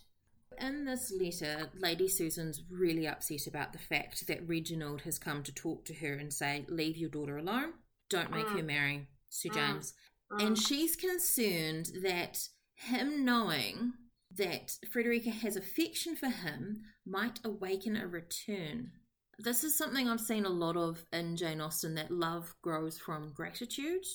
In 0.58 0.86
this 0.86 1.12
letter, 1.12 1.70
Lady 1.78 2.08
Susan's 2.08 2.64
really 2.70 3.08
upset 3.08 3.48
about 3.48 3.72
the 3.72 3.80
fact 3.80 4.28
that 4.28 4.48
Reginald 4.48 5.02
has 5.02 5.20
come 5.20 5.44
to 5.44 5.54
talk 5.54 5.86
to 5.86 5.94
her 5.96 6.14
and 6.14 6.34
say, 6.34 6.66
Leave 6.68 6.98
your 6.98 7.10
daughter 7.10 7.38
alone, 7.38 7.74
don't 8.10 8.32
make 8.32 8.46
Mm. 8.48 8.58
her 8.58 8.64
marry 8.64 9.08
Sir 9.30 9.50
Mm. 9.50 9.54
James. 9.54 9.94
Mm. 10.32 10.48
And 10.48 10.58
she's 10.60 10.96
concerned 10.96 11.92
that 12.02 12.50
him 12.76 13.24
knowing 13.24 13.94
that 14.32 14.78
Frederica 14.92 15.32
has 15.32 15.56
affection 15.56 16.16
for 16.16 16.30
him 16.30 16.84
might 17.06 17.40
awaken 17.44 17.96
a 17.96 18.08
return. 18.08 18.92
This 19.38 19.64
is 19.64 19.76
something 19.76 20.08
I've 20.08 20.20
seen 20.20 20.46
a 20.46 20.50
lot 20.50 20.76
of 20.76 21.06
in 21.14 21.38
Jane 21.38 21.62
Austen 21.62 21.96
that 21.96 22.12
love 22.12 22.54
grows 22.62 22.98
from 22.98 23.32
gratitude. 23.32 24.06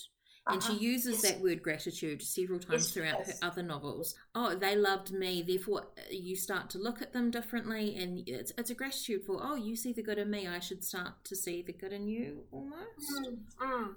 And 0.46 0.62
she 0.62 0.72
Uh-huh. 0.72 0.78
uses 0.80 1.22
Yes. 1.22 1.32
that 1.32 1.40
word 1.40 1.62
gratitude 1.62 2.20
several 2.22 2.58
times 2.60 2.84
Yes, 2.84 2.90
throughout 2.92 3.26
yes. 3.26 3.40
her 3.40 3.46
other 3.46 3.62
novels. 3.62 4.14
Oh, 4.34 4.54
they 4.54 4.76
loved 4.76 5.10
me, 5.10 5.42
therefore 5.42 5.86
uh, 5.96 6.02
you 6.10 6.36
start 6.36 6.68
to 6.70 6.78
look 6.78 7.00
at 7.00 7.14
them 7.14 7.30
differently, 7.30 7.96
and 7.96 8.28
it's, 8.28 8.52
it's 8.58 8.68
a 8.68 8.74
gratitude 8.74 9.24
for, 9.24 9.38
oh, 9.42 9.54
you 9.54 9.74
see 9.74 9.92
the 9.94 10.02
good 10.02 10.18
in 10.18 10.30
me, 10.30 10.46
I 10.46 10.58
should 10.58 10.84
start 10.84 11.24
to 11.24 11.34
see 11.34 11.62
the 11.62 11.72
good 11.72 11.92
in 11.94 12.08
you 12.08 12.44
almost. 12.50 13.10
Mm, 13.22 13.38
mm. 13.58 13.94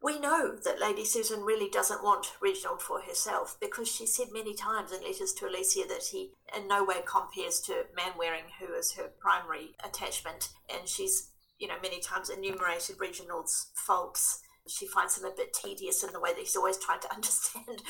We 0.00 0.18
know 0.20 0.56
that 0.56 0.80
Lady 0.80 1.04
Susan 1.04 1.42
really 1.42 1.68
doesn't 1.68 2.04
want 2.04 2.32
Reginald 2.40 2.82
for 2.82 3.00
herself 3.00 3.56
because 3.60 3.88
she 3.88 4.06
said 4.06 4.28
many 4.32 4.54
times 4.54 4.92
in 4.92 5.02
letters 5.02 5.32
to 5.34 5.46
Alicia 5.48 5.84
that 5.88 6.04
he 6.12 6.32
in 6.56 6.68
no 6.68 6.84
way 6.84 7.02
compares 7.04 7.60
to 7.62 7.84
Mainwaring, 7.96 8.44
who 8.60 8.72
is 8.74 8.92
her 8.92 9.10
primary 9.20 9.74
attachment. 9.84 10.50
And 10.72 10.88
she's, 10.88 11.30
you 11.58 11.66
know, 11.66 11.74
many 11.82 12.00
times 12.00 12.30
enumerated 12.30 12.96
Reginald's 13.00 13.70
faults. 13.74 14.40
She 14.68 14.86
finds 14.86 15.18
him 15.18 15.24
a 15.24 15.34
bit 15.34 15.52
tedious 15.52 16.02
in 16.04 16.12
the 16.12 16.20
way 16.20 16.32
that 16.32 16.40
he's 16.40 16.56
always 16.56 16.78
trying 16.78 17.00
to 17.00 17.14
understand 17.14 17.82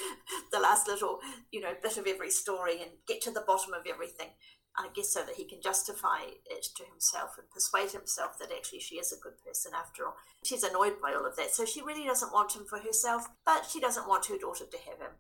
the 0.53 0.61
last 0.61 0.89
little, 0.89 1.21
you 1.51 1.61
know, 1.61 1.75
bit 1.83 1.99
of 1.99 2.07
every 2.07 2.31
story 2.31 2.83
and 2.83 2.91
get 3.07 3.21
to 3.23 3.31
the 3.31 3.45
bottom 3.47 3.75
of 3.75 3.87
everything. 3.87 4.29
I 4.77 4.89
guess 4.95 5.11
so 5.11 5.25
that 5.25 5.35
he 5.35 5.45
can 5.45 5.61
justify 5.61 6.23
it 6.47 6.67
to 6.77 6.85
himself 6.85 7.35
and 7.37 7.51
persuade 7.51 7.91
himself 7.91 8.39
that 8.39 8.53
actually 8.57 8.79
she 8.79 8.95
is 8.95 9.13
a 9.13 9.21
good 9.21 9.35
person 9.45 9.73
after 9.75 10.07
all. 10.07 10.15
She's 10.45 10.63
annoyed 10.63 11.03
by 11.03 11.15
all 11.15 11.27
of 11.27 11.35
that, 11.35 11.51
so 11.51 11.65
she 11.65 11.83
really 11.83 12.05
doesn't 12.05 12.33
want 12.33 12.55
him 12.55 12.65
for 12.65 12.79
herself, 12.79 13.27
but 13.45 13.67
she 13.69 13.81
doesn't 13.81 14.07
want 14.07 14.27
her 14.27 14.39
daughter 14.39 14.67
to 14.71 14.79
have 14.79 15.01
him. 15.01 15.19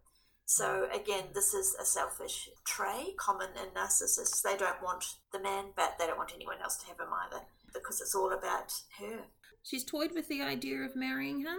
So 0.49 0.87
hmm. 0.89 0.99
again, 0.99 1.25
this 1.35 1.55
is 1.55 1.77
a 1.81 1.85
selfish 1.85 2.49
trait 2.65 3.17
common 3.19 3.51
in 3.57 3.75
narcissists. 3.75 4.43
They 4.43 4.57
don't 4.57 4.83
want 4.83 5.05
the 5.33 5.41
man, 5.41 5.73
but 5.77 5.97
they 5.99 6.07
don't 6.07 6.19
want 6.19 6.33
anyone 6.35 6.63
else 6.63 6.77
to 6.79 6.87
have 6.87 7.01
him 7.01 7.13
either 7.27 7.45
because 7.75 8.01
it's 8.01 8.15
all 8.15 8.33
about 8.33 8.73
her. 8.99 9.27
She's 9.69 9.85
toyed 9.85 10.13
with 10.15 10.29
the 10.29 10.41
idea 10.41 10.79
of 10.79 10.97
marrying 10.97 11.41
him. 11.41 11.59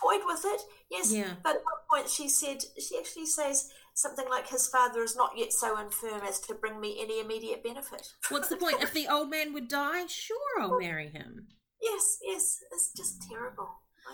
Toyed 0.00 0.22
with 0.24 0.42
it, 0.44 0.60
yes, 0.90 1.12
Yeah. 1.12 1.34
but 1.42 1.56
at 1.56 1.62
one 1.64 1.82
point 1.90 2.08
she 2.08 2.28
said, 2.28 2.62
she 2.78 2.96
actually 2.98 3.26
says 3.26 3.68
something 3.94 4.26
like, 4.30 4.48
his 4.48 4.68
father 4.68 5.02
is 5.02 5.16
not 5.16 5.36
yet 5.36 5.52
so 5.52 5.78
infirm 5.78 6.22
as 6.22 6.40
to 6.40 6.54
bring 6.54 6.80
me 6.80 6.98
any 7.02 7.20
immediate 7.20 7.62
benefit. 7.62 8.08
What's 8.30 8.48
the 8.48 8.56
point? 8.56 8.80
If 8.82 8.92
the 8.94 9.08
old 9.08 9.28
man 9.28 9.52
would 9.52 9.68
die, 9.68 10.06
sure, 10.06 10.38
I'll 10.60 10.78
marry 10.78 11.08
him. 11.10 11.48
Yes, 11.82 12.18
yes, 12.22 12.58
it's 12.72 12.92
just 12.96 13.28
terrible. 13.28 13.68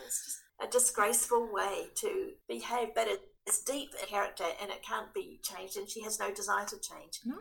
It's 0.07 0.25
just 0.25 0.38
a 0.61 0.67
disgraceful 0.67 1.49
way 1.53 1.88
to 1.97 2.31
behave, 2.49 2.88
but 2.95 3.07
it, 3.09 3.21
it's 3.47 3.62
deep 3.62 3.91
in 4.01 4.07
character 4.09 4.45
and 4.61 4.71
it 4.71 4.83
can't 4.83 5.12
be 5.14 5.38
changed, 5.43 5.77
and 5.77 5.88
she 5.88 6.03
has 6.03 6.19
no 6.19 6.33
desire 6.33 6.64
to 6.67 6.77
change. 6.81 7.21
No. 7.25 7.37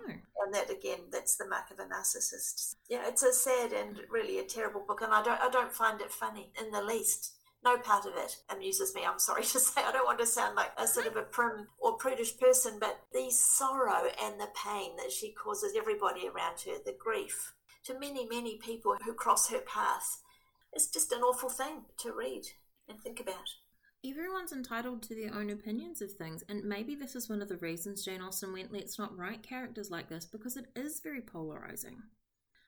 And 0.47 0.55
that 0.55 0.69
again, 0.69 0.99
that's 1.11 1.35
the 1.35 1.45
mark 1.45 1.71
of 1.71 1.79
a 1.79 1.83
narcissist. 1.83 2.75
Yeah, 2.87 3.01
it's 3.05 3.21
a 3.21 3.33
sad 3.33 3.73
and 3.73 3.99
really 4.09 4.39
a 4.39 4.43
terrible 4.43 4.79
book, 4.87 5.01
and 5.01 5.13
I 5.13 5.21
don't, 5.21 5.41
I 5.41 5.49
don't 5.49 5.73
find 5.73 5.99
it 5.99 6.09
funny 6.09 6.53
in 6.57 6.71
the 6.71 6.81
least. 6.81 7.33
No 7.65 7.77
part 7.77 8.05
of 8.05 8.13
it 8.15 8.37
amuses 8.49 8.95
me. 8.95 9.01
I'm 9.05 9.19
sorry 9.19 9.41
to 9.43 9.59
say. 9.59 9.81
I 9.83 9.91
don't 9.91 10.05
want 10.05 10.19
to 10.19 10.25
sound 10.25 10.55
like 10.55 10.71
a 10.77 10.87
sort 10.87 11.05
of 11.05 11.17
a 11.17 11.23
prim 11.23 11.67
or 11.79 11.97
prudish 11.97 12.37
person, 12.37 12.77
but 12.79 13.01
the 13.11 13.29
sorrow 13.29 14.07
and 14.23 14.39
the 14.39 14.47
pain 14.55 14.95
that 14.95 15.11
she 15.11 15.33
causes 15.33 15.73
everybody 15.77 16.29
around 16.29 16.61
her, 16.65 16.77
the 16.85 16.95
grief 16.97 17.51
to 17.83 17.99
many, 17.99 18.25
many 18.25 18.57
people 18.57 18.95
who 19.03 19.13
cross 19.13 19.49
her 19.49 19.59
path, 19.59 20.21
it's 20.71 20.87
just 20.87 21.11
an 21.11 21.23
awful 21.23 21.49
thing 21.49 21.81
to 21.97 22.13
read 22.13 22.43
and 22.87 23.01
think 23.01 23.19
about. 23.19 23.49
Everyone's 24.07 24.51
entitled 24.51 25.01
to 25.03 25.15
their 25.15 25.33
own 25.33 25.49
opinions 25.49 26.01
of 26.01 26.11
things. 26.13 26.43
And 26.49 26.63
maybe 26.63 26.95
this 26.95 27.15
is 27.15 27.29
one 27.29 27.41
of 27.41 27.49
the 27.49 27.57
reasons 27.57 28.05
Jane 28.05 28.21
Austen 28.21 28.53
went, 28.53 28.71
let's 28.71 28.97
not 28.99 29.17
write 29.17 29.43
characters 29.43 29.89
like 29.91 30.09
this, 30.09 30.25
because 30.25 30.57
it 30.57 30.65
is 30.75 31.01
very 31.03 31.21
polarizing. 31.21 31.97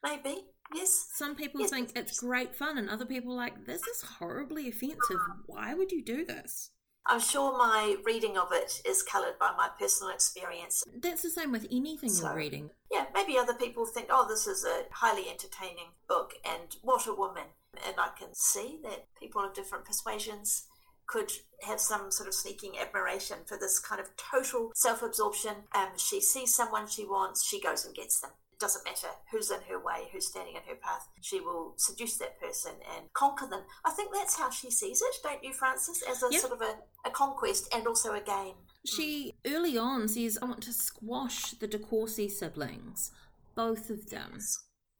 Maybe, 0.02 0.46
yes. 0.74 1.10
Some 1.14 1.34
people 1.34 1.60
Yes, 1.60 1.70
think 1.70 1.92
it's 1.94 2.18
great 2.20 2.54
fun, 2.54 2.78
and 2.78 2.88
other 2.88 3.04
people 3.04 3.32
are 3.32 3.36
like, 3.36 3.66
this 3.66 3.82
is 3.86 4.02
horribly 4.18 4.68
offensive. 4.68 5.20
Why 5.46 5.74
would 5.74 5.92
you 5.92 6.02
do 6.02 6.24
this? 6.24 6.70
I'm 7.06 7.20
sure 7.20 7.56
my 7.56 7.96
reading 8.04 8.36
of 8.36 8.48
it 8.52 8.82
is 8.86 9.02
coloured 9.02 9.38
by 9.38 9.52
my 9.56 9.68
personal 9.78 10.12
experience. 10.12 10.82
That's 11.02 11.22
the 11.22 11.30
same 11.30 11.50
with 11.52 11.66
anything 11.70 12.10
So- 12.10 12.26
you're 12.28 12.36
reading. 12.36 12.70
Yeah, 12.90 13.06
maybe 13.14 13.36
other 13.38 13.54
people 13.54 13.86
think, 13.86 14.08
oh, 14.10 14.26
this 14.28 14.46
is 14.46 14.64
a 14.64 14.84
highly 14.92 15.28
entertaining 15.28 15.88
book 16.08 16.34
and 16.44 16.76
what 16.82 17.06
a 17.06 17.14
woman. 17.14 17.44
And 17.86 17.94
I 17.98 18.08
can 18.18 18.34
see 18.34 18.80
that 18.82 19.06
people 19.18 19.42
of 19.44 19.54
different 19.54 19.84
persuasions 19.84 20.66
could 21.10 21.32
have 21.66 21.80
some 21.80 22.10
sort 22.10 22.28
of 22.28 22.34
sneaking 22.34 22.78
admiration 22.78 23.38
for 23.46 23.58
this 23.58 23.78
kind 23.80 24.00
of 24.00 24.06
total 24.16 24.70
self 24.76 25.02
absorption. 25.02 25.54
Um, 25.74 25.88
she 25.96 26.20
sees 26.20 26.54
someone 26.54 26.86
she 26.86 27.04
wants, 27.04 27.44
she 27.46 27.60
goes 27.60 27.84
and 27.84 27.94
gets 27.94 28.20
them. 28.20 28.30
It 28.52 28.60
doesn't 28.60 28.84
matter 28.84 29.08
who's 29.32 29.50
in 29.50 29.60
her 29.68 29.82
way, 29.82 30.08
who's 30.12 30.28
standing 30.28 30.54
in 30.54 30.62
her 30.68 30.76
path. 30.76 31.08
She 31.20 31.40
will 31.40 31.74
seduce 31.76 32.16
that 32.18 32.38
person 32.40 32.72
and 32.96 33.12
conquer 33.12 33.46
them. 33.46 33.62
I 33.84 33.90
think 33.90 34.10
that's 34.14 34.38
how 34.38 34.50
she 34.50 34.70
sees 34.70 35.02
it, 35.02 35.16
don't 35.22 35.42
you, 35.42 35.52
Frances? 35.52 36.02
As 36.08 36.22
a 36.22 36.28
Yeah. 36.30 36.38
sort 36.40 36.52
of 36.52 36.60
a, 36.62 36.76
a 37.04 37.10
conquest 37.10 37.68
and 37.74 37.86
also 37.86 38.12
a 38.14 38.20
game. 38.20 38.54
She 38.86 39.34
early 39.46 39.76
on 39.76 40.08
says, 40.08 40.38
I 40.40 40.44
want 40.46 40.62
to 40.62 40.72
squash 40.72 41.50
the 41.52 41.66
De 41.66 41.78
Courcy 41.78 42.28
siblings, 42.28 43.10
both 43.54 43.90
of 43.90 44.10
them. 44.10 44.38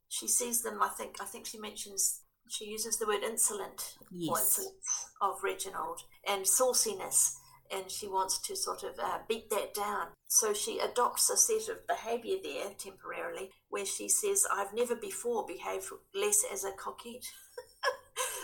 she 0.09 0.27
sees 0.27 0.63
them. 0.63 0.83
I 0.83 0.89
think. 0.89 1.17
I 1.21 1.25
think 1.25 1.47
she 1.47 1.59
mentions 1.59 2.20
she 2.51 2.67
uses 2.67 2.99
the 2.99 3.07
word 3.07 3.23
insolent 3.23 3.97
or 4.01 4.07
Yes. 4.11 4.59
insolence 4.59 5.07
of 5.21 5.43
Reginald 5.43 6.03
and 6.27 6.45
sauciness, 6.47 7.37
and 7.71 7.91
she 7.91 8.09
wants 8.09 8.39
to 8.39 8.57
sort 8.57 8.83
of 8.83 8.99
uh, 8.99 9.21
beat 9.29 9.49
that 9.51 9.73
down. 9.75 10.09
So 10.27 10.53
she 10.53 10.79
adopts 10.81 11.31
a 11.31 11.37
set 11.37 11.69
of 11.69 11.87
behaviour 11.87 12.37
there 12.43 12.75
temporarily, 12.75 13.51
where 13.69 13.87
she 13.87 14.09
says, 14.09 14.47
"I've 14.53 14.75
never 14.75 14.97
before 14.97 15.47
behaved 15.47 15.87
less 16.15 16.45
as 16.53 16.65
a 16.65 16.73
coquette." 16.73 17.27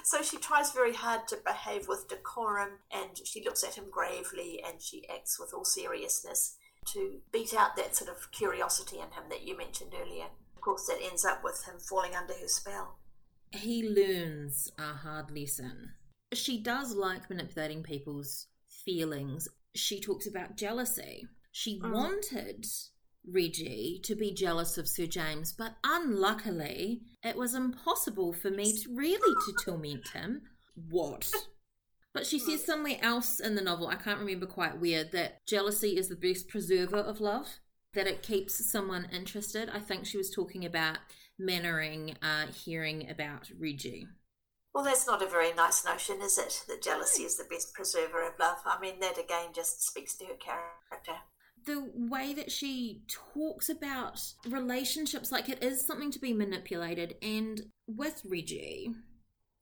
So 0.04 0.22
she 0.22 0.36
tries 0.38 0.70
very 0.70 0.94
hard 0.94 1.26
to 1.28 1.36
behave 1.44 1.88
with 1.88 2.06
decorum 2.08 2.78
and 2.92 3.18
she 3.26 3.42
looks 3.44 3.64
at 3.64 3.74
him 3.74 3.86
gravely 3.90 4.62
and 4.64 4.80
she 4.80 5.06
acts 5.08 5.38
with 5.38 5.52
all 5.52 5.64
seriousness 5.64 6.56
to 6.92 7.18
beat 7.32 7.52
out 7.52 7.74
that 7.74 7.96
sort 7.96 8.10
of 8.10 8.30
curiosity 8.30 8.98
in 8.98 9.10
him 9.10 9.24
that 9.30 9.42
you 9.42 9.56
mentioned 9.56 9.92
earlier. 10.00 10.26
Of 10.54 10.60
course, 10.60 10.86
that 10.86 11.02
ends 11.02 11.24
up 11.24 11.42
with 11.42 11.64
him 11.64 11.80
falling 11.80 12.14
under 12.14 12.34
her 12.34 12.46
spell. 12.46 12.98
He 13.52 13.88
learns 13.88 14.70
a 14.78 14.94
hard 14.94 15.30
lesson. 15.30 15.90
She 16.32 16.58
does 16.60 16.94
like 16.94 17.30
manipulating 17.30 17.82
people's 17.82 18.46
feelings. 18.84 19.48
She 19.74 20.00
talks 20.00 20.26
about 20.26 20.56
jealousy. 20.56 21.26
She 21.52 21.78
Mm. 21.80 21.92
wanted 21.92 22.66
Reggie 23.24 23.98
to 24.04 24.14
be 24.14 24.32
jealous 24.32 24.78
of 24.78 24.88
Sir 24.88 25.06
James, 25.06 25.52
but 25.52 25.76
unluckily, 25.82 27.02
it 27.22 27.36
was 27.36 27.54
impossible 27.54 28.32
for 28.32 28.50
me 28.50 28.76
to 28.78 28.94
really 28.94 29.34
to 29.46 29.64
torment 29.64 30.08
him. 30.08 30.42
What? 30.74 31.32
But 32.12 32.26
she 32.26 32.38
says 32.38 32.64
somewhere 32.64 32.98
else 33.02 33.40
in 33.40 33.54
the 33.56 33.62
novel, 33.62 33.88
I 33.88 33.96
can't 33.96 34.20
remember 34.20 34.46
quite 34.46 34.78
where, 34.80 35.04
that 35.04 35.44
jealousy 35.46 35.96
is 35.96 36.08
the 36.08 36.16
best 36.16 36.48
preserver 36.48 36.98
of 36.98 37.20
love, 37.20 37.58
that 37.94 38.06
it 38.06 38.22
keeps 38.22 38.64
someone 38.70 39.06
interested. 39.12 39.68
I 39.70 39.80
think 39.80 40.06
she 40.06 40.16
was 40.18 40.30
talking 40.30 40.64
about 40.64 40.98
Mainwaring 41.38 42.16
uh, 42.22 42.46
hearing 42.46 43.08
about 43.10 43.50
Reggie. 43.58 44.06
Well, 44.74 44.84
that's 44.84 45.06
not 45.06 45.22
a 45.22 45.26
very 45.28 45.52
nice 45.54 45.84
notion, 45.84 46.20
is 46.22 46.36
it? 46.38 46.62
That 46.68 46.82
jealousy 46.82 47.22
is 47.22 47.36
the 47.36 47.44
best 47.44 47.72
preserver 47.74 48.26
of 48.26 48.38
love. 48.38 48.58
I 48.66 48.78
mean, 48.80 49.00
that 49.00 49.18
again 49.18 49.48
just 49.54 49.86
speaks 49.86 50.14
to 50.18 50.24
her 50.26 50.34
character. 50.34 51.20
the 51.64 51.90
way 51.94 52.32
that 52.34 52.52
she 52.52 53.02
talks 53.08 53.68
about 53.68 54.20
relationships 54.48 55.32
like 55.32 55.48
it 55.48 55.62
is 55.64 55.84
something 55.86 56.10
to 56.12 56.18
be 56.20 56.32
manipulated 56.32 57.16
and 57.22 57.62
with 57.88 58.22
reggie 58.24 58.90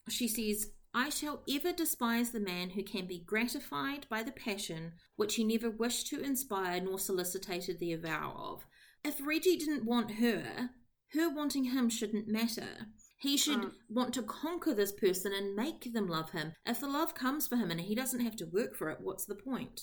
she 0.09 0.29
says 0.29 0.67
i 0.93 1.09
shall 1.09 1.43
ever 1.51 1.73
despise 1.73 2.31
the 2.31 2.41
man 2.41 2.71
who 2.71 2.83
can 2.83 3.07
be 3.07 3.25
gratified 3.25 4.07
by 4.11 4.23
the 4.23 4.33
passion 4.33 4.93
which 5.17 5.37
he 5.37 5.45
never 5.45 5.71
wished 5.71 6.07
to 6.09 6.21
inspire 6.21 6.81
nor 6.81 6.99
solicited 6.99 7.79
the 7.79 7.93
avowal 7.93 8.55
of 8.55 8.67
if 9.03 9.25
reggie 9.27 9.57
didn't 9.57 9.85
want 9.87 10.17
her 10.17 10.71
her 11.15 11.29
wanting 11.35 11.65
him 11.65 11.89
shouldn't 11.89 12.29
matter 12.29 12.89
he 13.19 13.37
should 13.37 13.59
Mm. 13.61 13.73
want 13.89 14.13
to 14.15 14.23
conquer 14.23 14.75
this 14.75 14.93
person 14.93 15.33
and 15.33 15.55
make 15.57 15.93
them 15.93 16.07
love 16.09 16.31
him 16.31 16.53
if 16.67 16.81
the 16.81 16.89
love 16.89 17.15
comes 17.15 17.47
for 17.49 17.57
him 17.57 17.71
and 17.71 17.81
he 17.81 17.95
doesn't 17.95 18.21
have 18.21 18.37
to 18.37 18.47
work 18.47 18.75
for 18.77 18.91
it 18.91 18.99
what's 19.01 19.25
the 19.27 19.35
point 19.35 19.81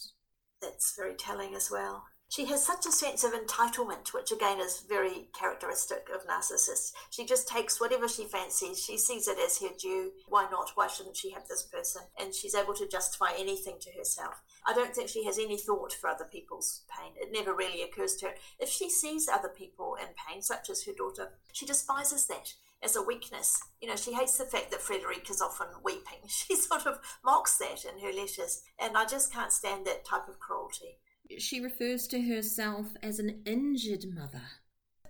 That's 0.62 0.94
very 0.96 1.16
telling 1.16 1.56
as 1.56 1.70
well. 1.72 2.04
She 2.32 2.46
has 2.46 2.66
such 2.66 2.86
a 2.86 2.94
sense 2.94 3.26
of 3.26 3.34
entitlement, 3.34 4.14
which 4.14 4.32
again 4.32 4.62
is 4.62 4.86
very 4.88 5.28
characteristic 5.38 6.08
of 6.16 6.26
narcissists. 6.26 6.94
She 7.10 7.26
just 7.26 7.46
takes 7.46 7.82
whatever 7.82 8.08
she 8.08 8.24
fancies, 8.24 8.82
she 8.82 8.98
sees 8.98 9.28
it 9.28 9.38
as 9.38 9.60
her 9.60 9.76
due. 9.78 10.14
Why 10.30 10.48
not? 10.50 10.72
Why 10.76 10.88
shouldn't 10.88 11.18
she 11.18 11.32
have 11.32 11.46
this 11.50 11.64
person? 11.64 12.04
And 12.18 12.34
she's 12.34 12.56
able 12.56 12.74
to 12.76 12.88
justify 12.88 13.32
anything 13.38 13.80
to 13.82 13.92
herself. 13.92 14.42
I 14.66 14.74
don't 14.74 14.96
think 14.96 15.10
she 15.10 15.26
has 15.26 15.38
any 15.38 15.58
thought 15.58 15.92
for 15.92 16.10
other 16.10 16.24
people's 16.24 16.84
pain. 16.88 17.12
It 17.18 17.34
never 17.34 17.54
really 17.54 17.82
occurs 17.82 18.16
to 18.18 18.28
her. 18.28 18.36
If 18.62 18.70
she 18.70 18.90
sees 18.90 19.28
other 19.28 19.50
people 19.50 19.98
in 20.00 20.08
pain, 20.16 20.42
such 20.42 20.70
as 20.70 20.86
her 20.86 20.94
daughter, 20.94 21.34
she 21.52 21.66
despises 21.66 22.28
that 22.28 22.54
as 22.82 22.96
a 22.96 23.04
weakness. 23.04 23.60
You 23.82 23.90
know, 23.90 23.98
she 23.98 24.14
hates 24.14 24.38
the 24.38 24.46
fact 24.46 24.72
that 24.72 24.82
Frederick 24.82 25.30
is 25.30 25.42
often 25.42 25.68
weeping. 25.84 26.20
She 26.30 26.56
sort 26.56 26.86
of 26.86 27.02
mocks 27.26 27.58
that 27.58 27.84
in 27.84 28.00
her 28.00 28.14
letters, 28.14 28.64
and 28.80 28.96
I 28.96 29.04
just 29.04 29.34
can't 29.34 29.52
stand 29.52 29.86
that 29.86 30.06
type 30.06 30.30
of 30.30 30.40
cruelty. 30.40 31.00
She 31.38 31.60
refers 31.60 32.08
to 32.08 32.22
herself 32.22 32.88
as 33.02 33.20
an 33.20 33.42
injured 33.46 34.06
mother. 34.14 34.44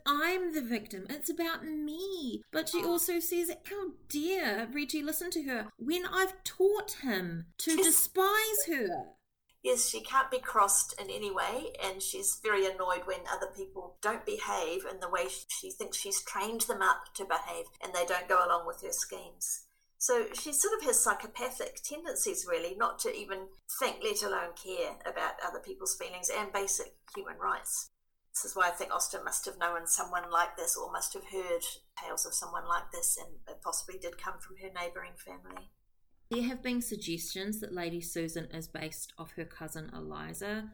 I'm 0.06 0.54
the 0.54 0.62
victim. 0.62 1.06
It's 1.10 1.30
about 1.30 1.66
me. 1.66 2.42
But 2.52 2.70
she 2.70 2.82
ah. 2.84 2.88
also 2.88 3.20
says, 3.20 3.52
How 3.66 3.92
dare 4.10 4.68
Reggie 4.74 5.04
listen 5.04 5.30
to 5.32 5.44
her 5.44 5.68
when 5.78 6.06
I've 6.06 6.44
taught 6.44 6.98
him 7.04 7.46
to 7.60 7.76
despise 7.76 8.66
her? 8.68 8.88
Yes, 9.64 9.88
she 9.88 10.02
can't 10.02 10.32
be 10.32 10.40
crossed 10.40 11.00
in 11.00 11.12
any 11.12 11.30
way, 11.30 11.74
and 11.84 12.02
she's 12.02 12.40
very 12.42 12.66
annoyed 12.66 13.06
when 13.06 13.20
other 13.32 13.46
people 13.56 13.98
don't 14.02 14.26
behave 14.26 14.86
in 14.90 15.00
the 15.00 15.10
way 15.10 15.28
she 15.48 15.70
thinks 15.70 15.98
she's 15.98 16.24
trained 16.24 16.62
them 16.62 16.82
up 16.82 17.14
to 17.14 17.26
behave 17.26 17.68
and 17.84 17.94
they 17.94 18.06
don't 18.06 18.28
go 18.28 18.44
along 18.44 18.66
with 18.66 18.82
her 18.82 18.92
schemes. 18.92 19.66
So 20.02 20.26
she 20.34 20.52
sort 20.52 20.74
of 20.80 20.84
has 20.88 21.00
psychopathic 21.00 21.84
tendencies, 21.84 22.48
really, 22.50 22.74
not 22.76 22.98
to 23.02 23.16
even 23.16 23.50
think, 23.80 23.98
let 24.04 24.24
alone 24.24 24.54
care 24.58 24.96
about 25.06 25.34
other 25.46 25.60
people's 25.60 25.96
feelings 25.96 26.28
and 26.36 26.52
basic 26.52 26.96
human 27.16 27.38
rights. 27.38 27.92
This 28.34 28.46
is 28.46 28.56
why 28.56 28.70
I 28.70 28.72
think 28.72 28.92
Austen 28.92 29.24
must 29.24 29.46
have 29.46 29.60
known 29.60 29.86
someone 29.86 30.32
like 30.32 30.58
this 30.58 30.76
or 30.76 30.92
must 30.92 31.14
have 31.14 31.26
heard 31.32 31.62
tales 32.04 32.26
of 32.26 32.34
someone 32.34 32.68
like 32.68 32.92
this, 32.92 33.16
and 33.16 33.36
it 33.48 33.62
possibly 33.64 34.00
did 34.00 34.18
come 34.18 34.40
from 34.40 34.56
her 34.58 34.70
neighbouring 34.74 35.12
family. 35.24 35.70
There 36.32 36.50
have 36.50 36.64
been 36.64 36.82
suggestions 36.82 37.60
that 37.60 37.72
Lady 37.72 38.02
Susan 38.02 38.46
is 38.46 38.68
based 38.68 39.14
off 39.20 39.34
her 39.34 39.46
cousin 39.46 39.92
Eliza, 39.94 40.72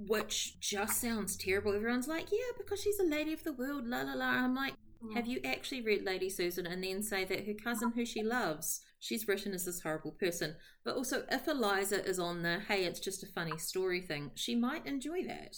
which 0.00 0.58
just 0.58 1.00
sounds 1.00 1.36
terrible. 1.36 1.76
Everyone's 1.76 2.08
like, 2.08 2.32
Yeah, 2.32 2.50
because 2.58 2.82
she's 2.82 2.98
a 2.98 3.04
lady 3.04 3.32
of 3.34 3.44
the 3.44 3.52
world, 3.52 3.86
la 3.86 4.02
la 4.02 4.14
la. 4.14 4.30
I'm 4.30 4.56
like, 4.56 4.74
Have 5.14 5.26
you 5.26 5.40
actually 5.44 5.82
read 5.82 6.04
Lady 6.04 6.30
Susan 6.30 6.66
and 6.66 6.82
then 6.82 7.02
say 7.02 7.24
that 7.24 7.46
her 7.46 7.54
cousin, 7.54 7.92
who 7.94 8.04
she 8.04 8.22
loves, 8.22 8.80
she's 8.98 9.28
written 9.28 9.52
as 9.52 9.64
this 9.64 9.80
horrible 9.80 10.12
person? 10.12 10.56
But 10.84 10.96
also, 10.96 11.24
if 11.30 11.46
Eliza 11.46 12.04
is 12.04 12.18
on 12.18 12.42
the 12.42 12.60
hey, 12.68 12.84
it's 12.84 13.00
just 13.00 13.22
a 13.22 13.26
funny 13.26 13.58
story 13.58 14.00
thing, 14.00 14.30
she 14.34 14.54
might 14.54 14.86
enjoy 14.86 15.24
that. 15.24 15.56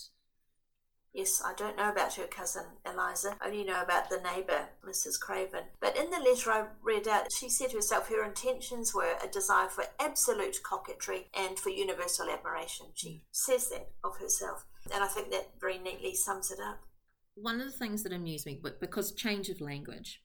Yes, 1.16 1.40
I 1.42 1.54
don't 1.54 1.78
know 1.78 1.90
about 1.90 2.12
her 2.16 2.26
cousin 2.26 2.64
Eliza, 2.84 3.38
I 3.40 3.46
only 3.46 3.64
know 3.64 3.80
about 3.80 4.10
the 4.10 4.20
neighbour, 4.20 4.68
Mrs. 4.86 5.18
Craven. 5.18 5.64
But 5.80 5.96
in 5.96 6.10
the 6.10 6.18
letter 6.18 6.50
I 6.52 6.66
read 6.82 7.08
out, 7.08 7.32
she 7.32 7.48
said 7.48 7.72
herself 7.72 8.08
her 8.10 8.22
intentions 8.22 8.94
were 8.94 9.16
a 9.24 9.26
desire 9.26 9.70
for 9.70 9.84
absolute 9.98 10.58
coquetry 10.62 11.28
and 11.32 11.58
for 11.58 11.70
universal 11.70 12.28
admiration. 12.28 12.88
She 12.92 13.08
mm. 13.08 13.20
says 13.32 13.70
that 13.70 13.92
of 14.04 14.18
herself. 14.18 14.66
And 14.92 15.02
I 15.02 15.06
think 15.06 15.30
that 15.30 15.52
very 15.58 15.78
neatly 15.78 16.14
sums 16.14 16.50
it 16.50 16.60
up. 16.60 16.80
One 17.36 17.60
of 17.60 17.66
the 17.66 17.78
things 17.78 18.02
that 18.02 18.12
amused 18.12 18.46
me, 18.46 18.58
but 18.60 18.80
because 18.80 19.12
change 19.12 19.48
of 19.48 19.60
language, 19.60 20.22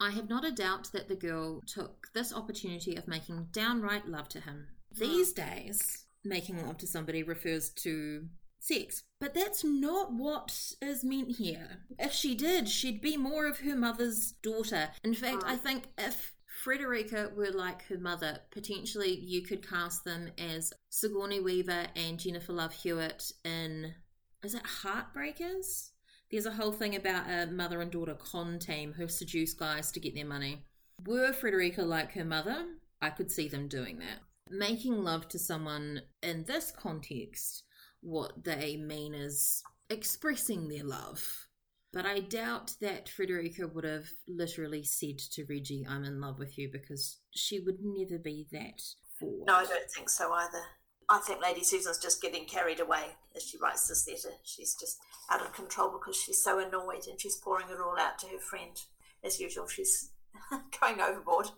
I 0.00 0.10
have 0.10 0.28
not 0.28 0.44
a 0.44 0.52
doubt 0.52 0.90
that 0.92 1.08
the 1.08 1.16
girl 1.16 1.60
took 1.66 2.08
this 2.14 2.32
opportunity 2.34 2.96
of 2.96 3.08
making 3.08 3.48
downright 3.52 4.06
love 4.06 4.28
to 4.30 4.40
him. 4.40 4.66
Hmm. 4.94 5.00
These 5.00 5.32
days, 5.32 6.06
making 6.24 6.64
love 6.64 6.78
to 6.78 6.86
somebody 6.86 7.22
refers 7.22 7.70
to 7.70 8.26
sex, 8.60 9.02
but 9.20 9.34
that's 9.34 9.64
not 9.64 10.12
what 10.12 10.72
is 10.82 11.04
meant 11.04 11.36
here. 11.36 11.78
If 11.98 12.12
she 12.12 12.34
did, 12.34 12.68
she'd 12.68 13.00
be 13.00 13.16
more 13.16 13.46
of 13.46 13.60
her 13.60 13.76
mother's 13.76 14.32
daughter. 14.42 14.90
In 15.04 15.14
fact, 15.14 15.44
I 15.46 15.56
think 15.56 15.84
if 15.96 16.34
Frederica 16.62 17.30
were 17.36 17.52
like 17.52 17.86
her 17.86 17.98
mother, 17.98 18.40
potentially 18.50 19.16
you 19.16 19.42
could 19.42 19.68
cast 19.68 20.04
them 20.04 20.30
as 20.38 20.72
Sigourney 20.90 21.40
Weaver 21.40 21.86
and 21.94 22.18
Jennifer 22.18 22.52
Love 22.52 22.72
Hewitt 22.72 23.32
in, 23.44 23.94
is 24.42 24.54
it 24.54 24.62
Heartbreakers? 24.82 25.90
There's 26.30 26.46
a 26.46 26.52
whole 26.52 26.72
thing 26.72 26.94
about 26.94 27.30
a 27.30 27.50
mother 27.50 27.80
and 27.80 27.90
daughter 27.90 28.14
con 28.14 28.58
team 28.58 28.92
who 28.92 29.08
seduce 29.08 29.54
guys 29.54 29.90
to 29.92 30.00
get 30.00 30.14
their 30.14 30.26
money. 30.26 30.62
Were 31.06 31.32
Frederica 31.32 31.82
like 31.82 32.12
her 32.12 32.24
mother, 32.24 32.66
I 33.00 33.10
could 33.10 33.30
see 33.30 33.48
them 33.48 33.68
doing 33.68 33.98
that. 34.00 34.20
making 34.50 35.02
love 35.02 35.28
to 35.28 35.38
someone 35.38 36.02
in 36.22 36.44
this 36.44 36.70
context, 36.70 37.64
what 38.00 38.44
they 38.44 38.76
mean 38.76 39.14
is 39.14 39.62
expressing 39.90 40.68
their 40.68 40.84
love. 40.84 41.46
But 41.92 42.04
I 42.04 42.20
doubt 42.20 42.74
that 42.80 43.08
Frederica 43.08 43.66
would 43.66 43.84
have 43.84 44.08
literally 44.26 44.84
said 44.84 45.18
to 45.32 45.46
Reggie, 45.48 45.86
I'm 45.88 46.04
in 46.04 46.20
love 46.20 46.38
with 46.38 46.58
you, 46.58 46.68
because 46.70 47.18
she 47.30 47.60
would 47.60 47.78
never 47.80 48.18
be 48.18 48.46
that 48.52 48.82
forward. 49.18 49.46
No, 49.46 49.54
I 49.54 49.64
don't 49.64 49.90
think 49.90 50.10
so 50.10 50.30
either. 50.32 50.62
I 51.10 51.18
think 51.18 51.40
Lady 51.40 51.64
Susan's 51.64 51.98
just 51.98 52.20
getting 52.20 52.44
carried 52.44 52.80
away 52.80 53.16
as 53.34 53.42
she 53.42 53.56
writes 53.58 53.88
this 53.88 54.06
letter. 54.06 54.36
She's 54.44 54.74
just 54.74 54.98
out 55.30 55.40
of 55.40 55.54
control 55.54 55.90
because 55.90 56.16
she's 56.16 56.42
so 56.42 56.58
annoyed 56.58 57.06
and 57.08 57.18
she's 57.20 57.36
pouring 57.36 57.68
it 57.70 57.80
all 57.80 57.98
out 57.98 58.18
to 58.20 58.26
her 58.26 58.38
friend. 58.38 58.78
As 59.24 59.40
usual, 59.40 59.66
she's 59.66 60.10
going 60.80 61.00
overboard. 61.00 61.50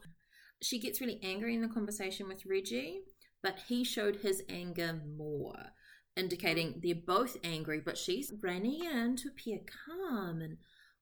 She 0.62 0.78
gets 0.78 1.00
really 1.00 1.18
angry 1.22 1.54
in 1.54 1.62
the 1.62 1.68
conversation 1.68 2.28
with 2.28 2.46
Reggie, 2.46 3.00
but 3.42 3.58
he 3.66 3.82
showed 3.82 4.16
his 4.16 4.42
anger 4.48 5.00
more, 5.16 5.72
indicating 6.16 6.80
they're 6.82 6.94
both 6.94 7.36
angry, 7.42 7.80
but 7.80 7.98
she's 7.98 8.32
running 8.42 8.84
in 8.84 9.16
to 9.16 9.28
appear 9.28 9.58
calm 9.86 10.40
and 10.40 10.58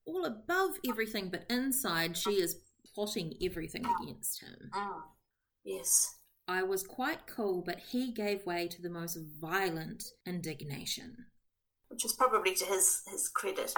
all 0.06 0.24
above 0.24 0.78
everything, 0.88 1.28
but 1.30 1.44
inside 1.50 2.16
she 2.16 2.40
is 2.40 2.61
plotting 2.94 3.34
everything 3.42 3.84
against 4.00 4.42
him. 4.42 4.70
Mm. 4.74 5.02
Yes. 5.64 6.14
I 6.48 6.62
was 6.62 6.82
quite 6.82 7.26
cool, 7.26 7.62
but 7.64 7.78
he 7.78 8.11
gave 8.11 8.46
way 8.46 8.68
to 8.68 8.80
the 8.80 8.88
most 8.88 9.18
violent 9.38 10.04
indignation. 10.26 11.26
Which 11.88 12.06
is 12.06 12.14
probably 12.14 12.54
to 12.54 12.64
his, 12.64 13.02
his 13.06 13.28
credit, 13.28 13.74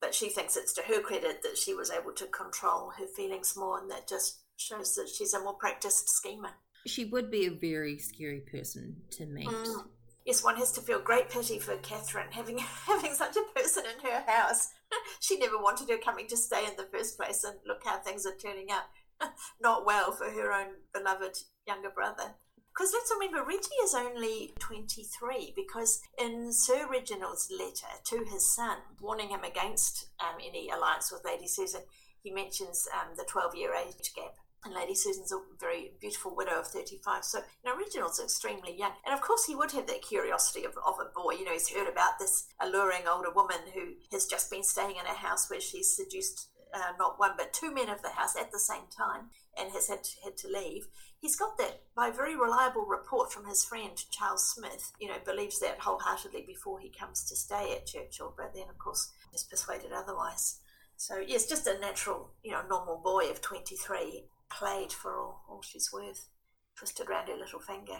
but 0.00 0.14
she 0.14 0.28
thinks 0.28 0.56
it's 0.56 0.74
to 0.74 0.82
her 0.82 1.00
credit 1.00 1.42
that 1.42 1.56
she 1.56 1.74
was 1.74 1.90
able 1.90 2.12
to 2.12 2.26
control 2.26 2.92
her 2.98 3.06
feelings 3.16 3.54
more, 3.56 3.78
and 3.78 3.90
that 3.90 4.06
just 4.06 4.42
shows 4.56 4.94
that 4.96 5.08
she's 5.08 5.32
a 5.32 5.40
more 5.40 5.54
practiced 5.54 6.10
schemer. 6.10 6.50
She 6.86 7.06
would 7.06 7.30
be 7.30 7.46
a 7.46 7.50
very 7.50 7.98
scary 7.98 8.40
person 8.40 8.96
to 9.12 9.26
meet. 9.26 9.48
Mm. 9.48 9.86
Yes, 10.26 10.44
one 10.44 10.56
has 10.56 10.70
to 10.72 10.80
feel 10.80 11.00
great 11.00 11.30
pity 11.30 11.58
for 11.58 11.76
Catherine 11.78 12.30
having 12.30 12.58
having 12.86 13.14
such 13.14 13.36
a 13.36 13.58
person 13.58 13.84
in 13.84 14.10
her 14.10 14.22
house. 14.26 14.68
she 15.20 15.38
never 15.38 15.58
wanted 15.58 15.88
her 15.88 15.98
coming 15.98 16.26
to 16.28 16.36
stay 16.36 16.64
in 16.66 16.76
the 16.76 16.88
first 16.92 17.16
place, 17.16 17.42
and 17.44 17.56
look 17.66 17.82
how 17.84 17.98
things 17.98 18.26
are 18.26 18.36
turning 18.36 18.70
out. 18.70 18.84
Not 19.60 19.86
well 19.86 20.12
for 20.12 20.30
her 20.30 20.52
own 20.52 20.74
beloved 20.92 21.38
younger 21.66 21.90
brother. 21.90 22.34
Because 22.74 22.92
let's 22.94 23.12
remember, 23.12 23.44
Reggie 23.46 23.68
is 23.84 23.94
only 23.94 24.54
23 24.58 25.52
because 25.54 26.00
in 26.18 26.52
Sir 26.52 26.88
Reginald's 26.90 27.52
letter 27.52 28.00
to 28.04 28.24
his 28.24 28.54
son, 28.54 28.78
warning 28.98 29.28
him 29.28 29.44
against 29.44 30.08
um, 30.20 30.40
any 30.42 30.70
alliance 30.70 31.12
with 31.12 31.24
Lady 31.24 31.46
Susan, 31.46 31.82
he 32.22 32.30
mentions 32.30 32.88
um, 32.94 33.14
the 33.16 33.26
12 33.28 33.54
year 33.56 33.74
age 33.74 34.14
gap. 34.16 34.36
And 34.64 34.74
Lady 34.74 34.94
Susan's 34.94 35.32
a 35.32 35.40
very 35.60 35.90
beautiful 36.00 36.36
widow 36.36 36.60
of 36.60 36.68
35. 36.68 37.24
So, 37.24 37.40
know, 37.64 37.76
Reginald's 37.76 38.20
extremely 38.20 38.78
young. 38.78 38.92
And 39.04 39.12
of 39.12 39.20
course, 39.20 39.44
he 39.44 39.56
would 39.56 39.72
have 39.72 39.88
that 39.88 40.02
curiosity 40.02 40.64
of, 40.64 40.76
of 40.86 40.94
a 41.00 41.10
boy. 41.12 41.32
You 41.32 41.44
know, 41.44 41.52
he's 41.52 41.68
heard 41.68 41.88
about 41.88 42.20
this 42.20 42.46
alluring 42.60 43.08
older 43.12 43.32
woman 43.34 43.58
who 43.74 43.94
has 44.12 44.26
just 44.26 44.52
been 44.52 44.62
staying 44.62 44.96
in 45.00 45.06
a 45.06 45.14
house 45.14 45.50
where 45.50 45.60
she's 45.60 45.96
seduced 45.96 46.48
uh, 46.74 46.92
not 46.98 47.18
one 47.18 47.32
but 47.36 47.52
two 47.52 47.72
men 47.72 47.88
of 47.88 48.02
the 48.02 48.10
house 48.10 48.36
at 48.36 48.52
the 48.52 48.58
same 48.58 48.84
time 48.96 49.30
and 49.58 49.72
has 49.72 49.88
had 49.88 50.02
to, 50.04 50.10
had 50.24 50.36
to 50.38 50.48
leave. 50.48 50.86
He's 51.20 51.36
got 51.36 51.58
that 51.58 51.82
by 51.94 52.10
very 52.10 52.34
reliable 52.34 52.84
report 52.86 53.32
from 53.32 53.46
his 53.46 53.64
friend 53.64 53.92
Charles 54.10 54.48
Smith. 54.48 54.92
You 55.00 55.08
know, 55.08 55.18
believes 55.24 55.60
that 55.60 55.80
wholeheartedly 55.80 56.44
before 56.46 56.80
he 56.80 56.90
comes 56.90 57.24
to 57.24 57.36
stay 57.36 57.74
at 57.76 57.86
Churchill, 57.86 58.34
but 58.36 58.54
then 58.54 58.68
of 58.68 58.78
course 58.78 59.12
is 59.32 59.44
persuaded 59.44 59.92
otherwise. 59.92 60.60
So 60.96 61.18
yes, 61.18 61.46
just 61.46 61.66
a 61.66 61.78
natural, 61.78 62.30
you 62.42 62.52
know, 62.52 62.62
normal 62.68 63.00
boy 63.02 63.30
of 63.30 63.40
twenty 63.40 63.76
three, 63.76 64.24
played 64.50 64.92
for 64.92 65.18
all, 65.18 65.44
all 65.48 65.62
she's 65.62 65.90
worth, 65.92 66.28
twisted 66.76 67.08
round 67.08 67.28
her 67.28 67.36
little 67.36 67.60
finger. 67.60 67.98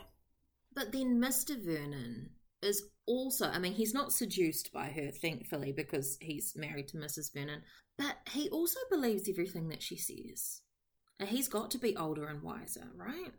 But 0.74 0.92
then 0.92 1.20
Mr. 1.20 1.62
Vernon 1.62 2.30
is 2.62 2.84
also, 3.06 3.48
I 3.48 3.58
mean, 3.58 3.72
he's 3.72 3.92
not 3.92 4.12
seduced 4.12 4.72
by 4.72 4.86
her, 4.86 5.10
thankfully, 5.10 5.72
because 5.72 6.16
he's 6.20 6.54
married 6.56 6.88
to 6.88 6.96
Mrs. 6.96 7.32
Vernon, 7.34 7.62
but 7.98 8.16
he 8.32 8.48
also 8.48 8.80
believes 8.90 9.28
everything 9.28 9.68
that 9.68 9.82
she 9.82 9.96
says. 9.96 10.62
And 11.18 11.28
he's 11.28 11.48
got 11.48 11.70
to 11.72 11.78
be 11.78 11.96
older 11.96 12.26
and 12.26 12.42
wiser, 12.42 12.88
right? 12.96 13.32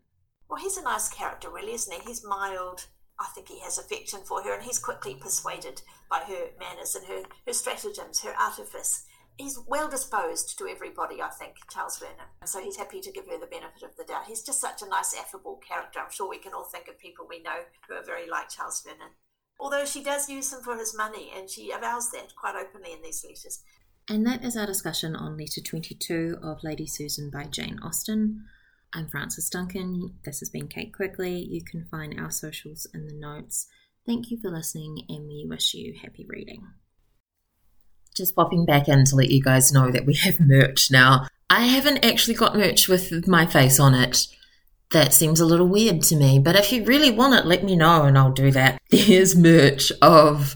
Well, 0.50 0.62
he's 0.62 0.78
a 0.78 0.84
nice 0.84 1.10
character, 1.10 1.50
really, 1.50 1.74
isn't 1.74 1.94
he? 1.94 2.00
He's 2.08 2.26
mild. 2.26 2.88
I 3.20 3.28
think 3.36 3.48
he 3.50 3.60
has 3.62 3.78
affection 3.78 4.22
for 4.26 4.42
her, 4.44 4.54
and 4.54 4.64
he's 4.64 4.80
quickly 4.80 5.16
persuaded 5.16 5.82
by 6.10 6.20
her 6.20 6.48
manners 6.60 6.96
and 6.96 7.06
her, 7.06 7.24
her 7.46 7.54
stratagems, 7.54 8.22
her 8.22 8.34
artifice. 8.40 9.06
He's 9.38 9.60
well 9.68 9.90
disposed 9.90 10.58
to 10.58 10.68
everybody, 10.68 11.22
I 11.22 11.30
think, 11.30 11.56
Charles 11.72 11.98
Vernon. 11.98 12.30
So 12.46 12.62
he's 12.62 12.78
happy 12.78 13.02
to 13.02 13.12
give 13.12 13.28
her 13.28 13.40
the 13.40 13.48
benefit 13.48 13.84
of 13.84 13.96
the 13.98 14.04
doubt. 14.04 14.28
He's 14.28 14.44
just 14.44 14.62
such 14.62 14.82
a 14.82 14.90
nice, 14.90 15.16
affable 15.16 15.60
character. 15.68 16.00
I'm 16.00 16.12
sure 16.12 16.30
we 16.30 16.38
can 16.38 16.54
all 16.54 16.66
think 16.66 16.88
of 16.88 17.00
people 17.00 17.26
we 17.28 17.42
know 17.42 17.66
who 17.88 17.96
are 17.96 18.06
very 18.06 18.30
like 18.30 18.50
Charles 18.50 18.84
Vernon 18.86 19.10
although 19.60 19.86
she 19.86 20.04
does 20.04 20.30
use 20.30 20.52
him 20.52 20.62
for 20.62 20.78
his 20.78 20.96
money, 20.96 21.32
and 21.36 21.50
she 21.50 21.72
avows 21.72 22.12
that 22.12 22.36
quite 22.36 22.56
openly 22.56 22.92
in 22.94 23.02
these 23.02 23.24
letters. 23.24 23.64
And 24.10 24.26
that 24.28 24.44
is 24.44 24.58
our 24.58 24.66
discussion 24.66 25.16
on 25.16 25.38
letter 25.38 25.62
22 25.62 26.38
of 26.44 26.62
Lady 26.62 26.86
Susan 26.86 27.30
by 27.30 27.46
Jane 27.46 27.80
Austen. 27.82 28.44
I'm 28.94 29.08
Frances 29.08 29.50
Duncan. 29.50 30.16
This 30.26 30.40
has 30.40 30.50
been 30.50 30.68
Kate 30.68 30.94
Quigley. 30.94 31.38
You 31.38 31.62
can 31.64 31.86
find 31.90 32.20
our 32.20 32.30
socials 32.30 32.86
in 32.94 33.08
the 33.08 33.14
notes. 33.14 33.68
Thank 34.06 34.30
you 34.30 34.38
for 34.42 34.52
listening, 34.52 35.06
and 35.08 35.28
we 35.28 35.46
wish 35.48 35.74
you 35.74 35.94
happy 36.02 36.26
reading. 36.28 36.68
Just 38.14 38.36
popping 38.36 38.66
back 38.66 38.90
in 38.90 39.06
to 39.06 39.16
let 39.16 39.32
you 39.32 39.42
guys 39.42 39.72
know 39.72 39.90
that 39.90 40.06
we 40.06 40.16
have 40.16 40.38
merch 40.38 40.92
now. 40.92 41.28
I 41.50 41.62
haven't 41.68 42.04
actually 42.04 42.36
got 42.36 42.58
merch 42.58 42.90
with 42.90 43.26
my 43.26 43.46
face 43.46 43.80
on 43.80 43.96
it 43.96 44.28
that 44.92 45.14
seems 45.14 45.40
a 45.40 45.46
little 45.46 45.68
weird 45.68 46.02
to 46.04 46.16
me. 46.18 46.40
But 46.40 46.58
if 46.58 46.72
you 46.72 46.84
really 46.84 47.10
want 47.10 47.36
it, 47.36 47.46
let 47.46 47.64
me 47.64 47.76
know 47.76 48.04
and 48.04 48.18
I'll 48.18 48.32
do 48.32 48.52
that. 48.52 48.82
There's 48.90 49.36
merch 49.36 49.92
of 50.02 50.56